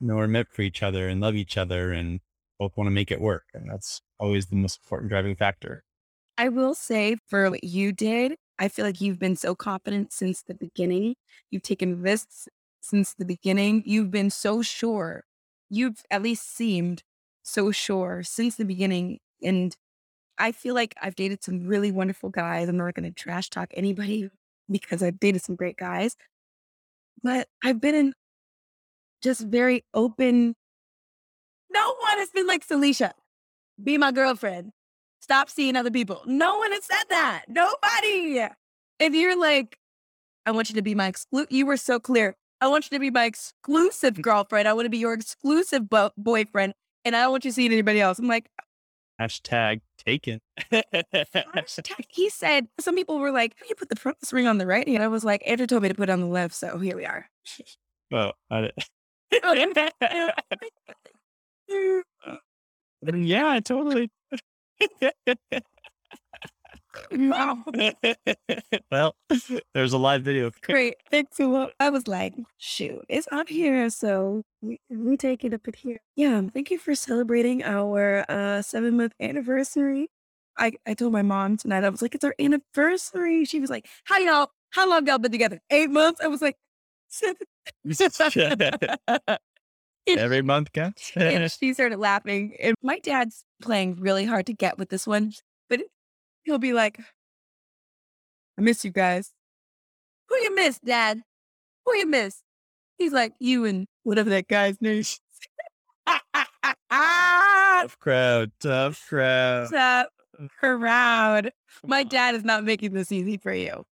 know 0.00 0.16
we're 0.16 0.28
meant 0.28 0.48
for 0.50 0.62
each 0.62 0.82
other 0.82 1.08
and 1.08 1.20
love 1.20 1.34
each 1.34 1.56
other 1.56 1.92
and 1.92 2.20
both 2.58 2.76
want 2.76 2.86
to 2.86 2.92
make 2.92 3.10
it 3.10 3.20
work. 3.20 3.44
And 3.54 3.70
that's 3.70 4.00
always 4.18 4.46
the 4.46 4.56
most 4.56 4.80
important 4.82 5.10
driving 5.10 5.36
factor. 5.36 5.84
I 6.36 6.48
will 6.48 6.74
say 6.74 7.16
for 7.28 7.50
what 7.50 7.64
you 7.64 7.92
did, 7.92 8.36
I 8.58 8.68
feel 8.68 8.84
like 8.84 9.00
you've 9.00 9.18
been 9.18 9.36
so 9.36 9.54
confident 9.54 10.12
since 10.12 10.42
the 10.42 10.54
beginning. 10.54 11.14
You've 11.50 11.62
taken 11.62 12.00
risks 12.00 12.48
since 12.80 13.14
the 13.14 13.24
beginning. 13.24 13.82
You've 13.86 14.10
been 14.10 14.30
so 14.30 14.62
sure. 14.62 15.24
You've 15.70 16.02
at 16.10 16.22
least 16.22 16.54
seemed 16.54 17.02
so 17.42 17.70
sure 17.70 18.22
since 18.22 18.56
the 18.56 18.64
beginning. 18.64 19.18
And 19.42 19.76
I 20.38 20.52
feel 20.52 20.74
like 20.74 20.94
I've 21.00 21.16
dated 21.16 21.42
some 21.42 21.66
really 21.66 21.90
wonderful 21.90 22.30
guys. 22.30 22.68
I'm 22.68 22.76
not 22.76 22.94
going 22.94 23.10
to 23.10 23.12
trash 23.12 23.50
talk 23.50 23.70
anybody 23.74 24.30
because 24.70 25.02
I've 25.02 25.20
dated 25.20 25.42
some 25.42 25.56
great 25.56 25.76
guys. 25.76 26.16
But 27.22 27.48
I've 27.62 27.80
been 27.80 27.94
in 27.94 28.14
just 29.22 29.40
very 29.40 29.84
open. 29.94 30.54
No 31.70 31.94
one 32.00 32.18
has 32.18 32.30
been 32.30 32.46
like 32.46 32.66
Salisha, 32.66 33.12
be 33.82 33.98
my 33.98 34.12
girlfriend. 34.12 34.72
Stop 35.20 35.50
seeing 35.50 35.76
other 35.76 35.90
people. 35.90 36.22
No 36.26 36.58
one 36.58 36.72
has 36.72 36.84
said 36.84 37.04
that. 37.10 37.44
Nobody. 37.48 38.46
If 39.00 39.14
you're 39.14 39.38
like, 39.38 39.78
I 40.46 40.52
want 40.52 40.70
you 40.70 40.76
to 40.76 40.82
be 40.82 40.94
my 40.94 41.08
exclusive, 41.08 41.52
you 41.52 41.66
were 41.66 41.76
so 41.76 41.98
clear. 41.98 42.36
I 42.60 42.68
want 42.68 42.90
you 42.90 42.96
to 42.96 43.00
be 43.00 43.10
my 43.10 43.24
exclusive 43.24 44.14
mm. 44.14 44.22
girlfriend. 44.22 44.68
I 44.68 44.72
want 44.72 44.86
to 44.86 44.90
be 44.90 44.98
your 44.98 45.12
exclusive 45.12 45.88
bo- 45.88 46.12
boyfriend. 46.16 46.74
And 47.04 47.14
I 47.16 47.22
don't 47.22 47.30
want 47.30 47.44
you 47.44 47.52
seeing 47.52 47.72
anybody 47.72 48.00
else. 48.00 48.18
I'm 48.18 48.26
like, 48.26 48.50
uh 48.58 48.62
Hashtag 49.20 49.80
taken. 49.96 50.40
hashtag- 50.72 52.04
he 52.08 52.30
said, 52.30 52.68
some 52.78 52.94
people 52.94 53.18
were 53.18 53.32
like, 53.32 53.56
you 53.68 53.74
put 53.74 53.88
the 53.88 53.96
promise 53.96 54.32
ring 54.32 54.46
on 54.46 54.58
the 54.58 54.66
right 54.66 54.86
And 54.86 55.02
I 55.02 55.08
was 55.08 55.24
like, 55.24 55.42
Andrew 55.46 55.66
told 55.66 55.82
me 55.82 55.88
to 55.88 55.94
put 55.94 56.08
it 56.08 56.12
on 56.12 56.20
the 56.20 56.26
left. 56.26 56.54
So 56.54 56.78
here 56.78 56.96
we 56.96 57.04
are. 57.04 57.28
well, 58.10 58.34
I, 58.50 58.70
mm, 61.70 62.02
yeah, 63.26 63.60
totally. 63.60 64.10
Well, 68.90 69.14
there's 69.74 69.92
a 69.92 69.98
live 69.98 70.22
video. 70.22 70.50
Great. 70.62 70.96
Thanks 71.10 71.38
a 71.40 71.46
lot. 71.46 71.72
I 71.78 71.90
was 71.90 72.08
like, 72.08 72.34
shoot, 72.56 73.04
it's 73.08 73.28
up 73.30 73.48
here. 73.48 73.90
So 73.90 74.42
we, 74.62 74.80
we 74.88 75.16
take 75.16 75.44
it 75.44 75.52
up 75.52 75.66
in 75.66 75.74
here. 75.74 76.00
Yeah. 76.16 76.42
Thank 76.52 76.70
you 76.70 76.78
for 76.78 76.94
celebrating 76.94 77.62
our 77.62 78.24
uh 78.30 78.62
seven 78.62 78.96
month 78.96 79.12
anniversary. 79.20 80.08
I, 80.58 80.72
I 80.86 80.94
told 80.94 81.12
my 81.12 81.22
mom 81.22 81.56
tonight, 81.56 81.84
I 81.84 81.88
was 81.88 82.02
like, 82.02 82.14
it's 82.14 82.24
our 82.24 82.34
anniversary. 82.38 83.44
She 83.44 83.60
was 83.60 83.70
like, 83.70 83.86
How 84.04 84.18
y'all, 84.18 84.48
how 84.70 84.88
long 84.88 85.06
y'all 85.06 85.18
been 85.18 85.32
together? 85.32 85.60
Eight 85.70 85.90
months? 85.90 86.20
I 86.20 86.26
was 86.26 86.42
like, 86.42 86.56
seven. 87.08 87.46
Every 90.08 90.42
month 90.42 90.72
counts. 90.72 91.12
she 91.58 91.74
started 91.74 91.98
laughing. 91.98 92.56
And 92.60 92.74
my 92.82 92.98
dad's 92.98 93.44
playing 93.60 93.96
really 94.00 94.24
hard 94.24 94.46
to 94.46 94.54
get 94.54 94.78
with 94.78 94.88
this 94.88 95.06
one, 95.06 95.32
but 95.68 95.80
he'll 96.48 96.58
be 96.58 96.72
like, 96.72 96.98
I 98.58 98.62
miss 98.62 98.82
you 98.84 98.90
guys. 98.90 99.32
Who 100.28 100.36
you 100.36 100.54
miss, 100.54 100.78
Dad? 100.78 101.22
Who 101.84 101.94
you 101.94 102.06
miss? 102.06 102.42
He's 102.96 103.12
like, 103.12 103.34
you 103.38 103.66
and 103.66 103.86
whatever 104.02 104.30
that 104.30 104.48
guy's 104.48 104.80
name 104.80 105.00
is. 105.00 105.20
tough 106.90 107.98
crowd. 108.00 108.50
Tough 108.60 109.06
crowd. 109.08 109.68
Tough 109.70 110.06
crowd. 110.58 111.52
My 111.86 112.02
dad 112.16 112.34
is 112.34 112.44
not 112.44 112.64
making 112.64 112.94
this 112.94 113.12
easy 113.12 113.36
for 113.36 113.52
you. 113.52 113.84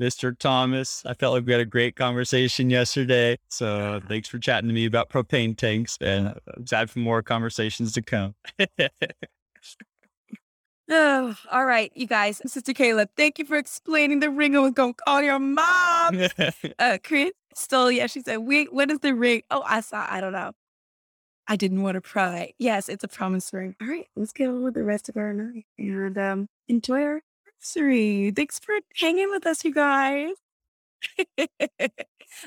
Mr. 0.00 0.36
Thomas. 0.38 1.02
I 1.06 1.14
felt 1.14 1.32
like 1.34 1.46
we 1.46 1.52
had 1.52 1.60
a 1.62 1.66
great 1.66 1.96
conversation 1.96 2.68
yesterday. 2.68 3.38
So 3.48 4.00
thanks 4.06 4.28
for 4.28 4.38
chatting 4.38 4.68
to 4.68 4.74
me 4.74 4.84
about 4.84 5.08
propane 5.08 5.56
tanks 5.56 5.96
and 6.00 6.28
I'm 6.28 6.62
excited 6.62 6.90
for 6.90 6.98
more 6.98 7.22
conversations 7.22 7.92
to 7.92 8.02
come. 8.02 8.34
oh, 10.92 11.34
all 11.50 11.64
right, 11.64 11.90
you 11.94 12.06
guys. 12.06 12.40
Sister 12.46 12.72
Caleb, 12.72 13.10
thank 13.16 13.38
you 13.38 13.44
for 13.44 13.56
explaining 13.56 14.20
the 14.20 14.30
ring 14.30 14.56
I 14.56 14.60
was 14.60 14.72
going 14.72 14.94
to 14.94 15.02
call 15.04 15.22
your 15.22 15.38
mom. 15.38 16.28
uh, 16.78 16.98
Chris 17.02 17.32
still, 17.54 17.90
yeah, 17.90 18.06
she 18.06 18.20
said, 18.20 18.38
wait, 18.38 18.72
what 18.72 18.90
is 18.90 19.00
the 19.00 19.14
ring? 19.14 19.42
Oh, 19.50 19.62
I 19.66 19.80
saw, 19.80 20.06
I 20.08 20.20
don't 20.20 20.32
know. 20.32 20.52
I 21.48 21.56
didn't 21.56 21.82
want 21.82 21.96
to 21.96 22.00
pry. 22.00 22.52
Yes, 22.58 22.88
it's 22.88 23.04
a 23.04 23.08
promise 23.08 23.52
ring. 23.52 23.74
All 23.80 23.88
right, 23.88 24.06
let's 24.14 24.32
get 24.32 24.48
on 24.48 24.62
with 24.62 24.74
the 24.74 24.84
rest 24.84 25.08
of 25.08 25.16
our 25.16 25.32
night 25.32 25.66
and 25.76 26.16
um, 26.16 26.48
enjoy 26.68 27.02
our 27.02 27.20
anniversary. 27.62 28.30
Thanks 28.30 28.58
for 28.58 28.74
hanging 28.96 29.30
with 29.30 29.46
us, 29.46 29.64
you 29.64 29.74
guys. 29.74 30.34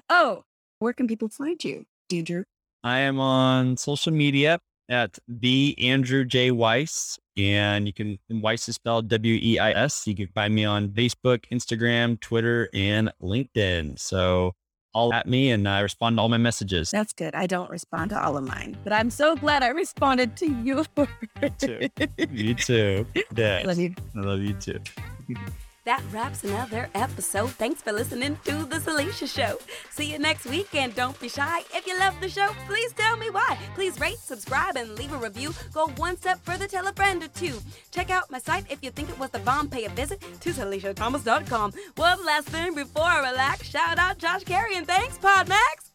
oh, 0.10 0.44
where 0.80 0.94
can 0.94 1.08
people 1.08 1.30
find 1.30 1.62
you, 1.64 1.86
Andrew? 2.12 2.44
I 2.84 3.00
am 3.00 3.20
on 3.20 3.78
social 3.78 4.14
media 4.14 4.60
at 4.90 5.18
the 5.28 5.76
Andrew 5.80 6.26
J. 6.26 6.52
Weiss, 6.52 7.20
and 7.38 7.88
you 7.88 7.94
can 7.94 8.20
Weiss 8.30 8.68
is 8.70 8.76
spelled 8.76 9.08
W 9.10 9.40
E 9.42 9.60
I 9.60 9.72
S. 9.72 10.08
You 10.08 10.16
can 10.16 10.28
find 10.28 10.54
me 10.54 10.66
on 10.66 10.90
Facebook, 10.90 11.46
Instagram, 11.52 12.20
Twitter, 12.20 12.70
and 12.74 13.12
LinkedIn. 13.22 14.00
So 14.00 14.54
all 14.96 15.14
at 15.14 15.28
me 15.28 15.52
and 15.52 15.68
I 15.68 15.82
respond 15.82 16.18
to 16.18 16.22
all 16.22 16.30
my 16.30 16.38
messages. 16.38 16.90
That's 16.90 17.12
good. 17.12 17.36
I 17.36 17.48
don't 17.48 17.70
respond 17.70 18.12
to 18.12 18.24
all 18.24 18.38
of 18.38 18.46
mine, 18.46 18.78
but 18.84 18.94
I'm 18.94 19.10
so 19.10 19.36
glad 19.36 19.62
I 19.62 19.68
responded 19.68 20.38
to 20.38 20.48
you. 20.48 20.86
Me 21.42 21.50
too. 21.58 21.90
you 22.32 22.56
too. 22.56 23.06
Yeah. 23.36 23.64
Love 23.66 23.78
you. 23.78 23.94
I 24.16 24.20
love 24.20 24.40
you 24.40 24.54
too. 24.54 24.80
That 25.86 26.02
wraps 26.12 26.44
another 26.44 26.90
episode. 26.96 27.52
Thanks 27.52 27.80
for 27.84 27.92
listening 27.92 28.40
to 28.46 28.66
The 28.66 28.78
Salisha 28.78 29.28
Show. 29.32 29.60
See 29.92 30.12
you 30.12 30.18
next 30.18 30.46
week, 30.48 30.74
and 30.74 30.96
don't 30.96 31.20
be 31.20 31.30
shy. 31.30 31.60
If 31.76 31.86
you 31.86 31.98
love 32.00 32.16
the 32.20 32.28
show, 32.28 32.50
please 32.68 32.92
tell 32.94 33.16
me 33.18 33.30
why. 33.30 33.56
Please 33.76 34.00
rate, 34.00 34.18
subscribe, 34.18 34.78
and 34.78 34.98
leave 34.98 35.14
a 35.14 35.18
review. 35.18 35.54
Go 35.74 35.90
one 35.98 36.18
step 36.18 36.44
further, 36.44 36.68
tell 36.68 36.88
a 36.88 36.94
friend 36.94 37.22
or 37.24 37.28
two. 37.28 37.60
Check 37.92 38.10
out 38.10 38.32
my 38.32 38.40
site 38.40 38.66
if 38.72 38.84
you 38.84 38.90
think 38.90 39.10
it 39.10 39.20
was 39.20 39.30
the 39.30 39.40
bomb. 39.40 39.70
Pay 39.70 39.86
a 39.86 39.90
visit 39.90 40.20
to 40.42 40.50
SalishaThomas.com. 40.50 41.74
One 41.98 42.26
last 42.26 42.48
thing 42.50 42.74
before 42.74 43.04
I 43.04 43.30
relax. 43.30 43.70
Shout 43.70 44.00
out 44.00 44.18
Josh 44.18 44.44
Carey, 44.44 44.76
and 44.78 44.88
thanks, 44.88 45.20
Podmax. 45.20 45.92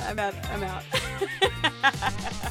I'm 0.08 0.18
out. 0.18 0.34
I'm 0.50 0.64
out. 0.64 2.50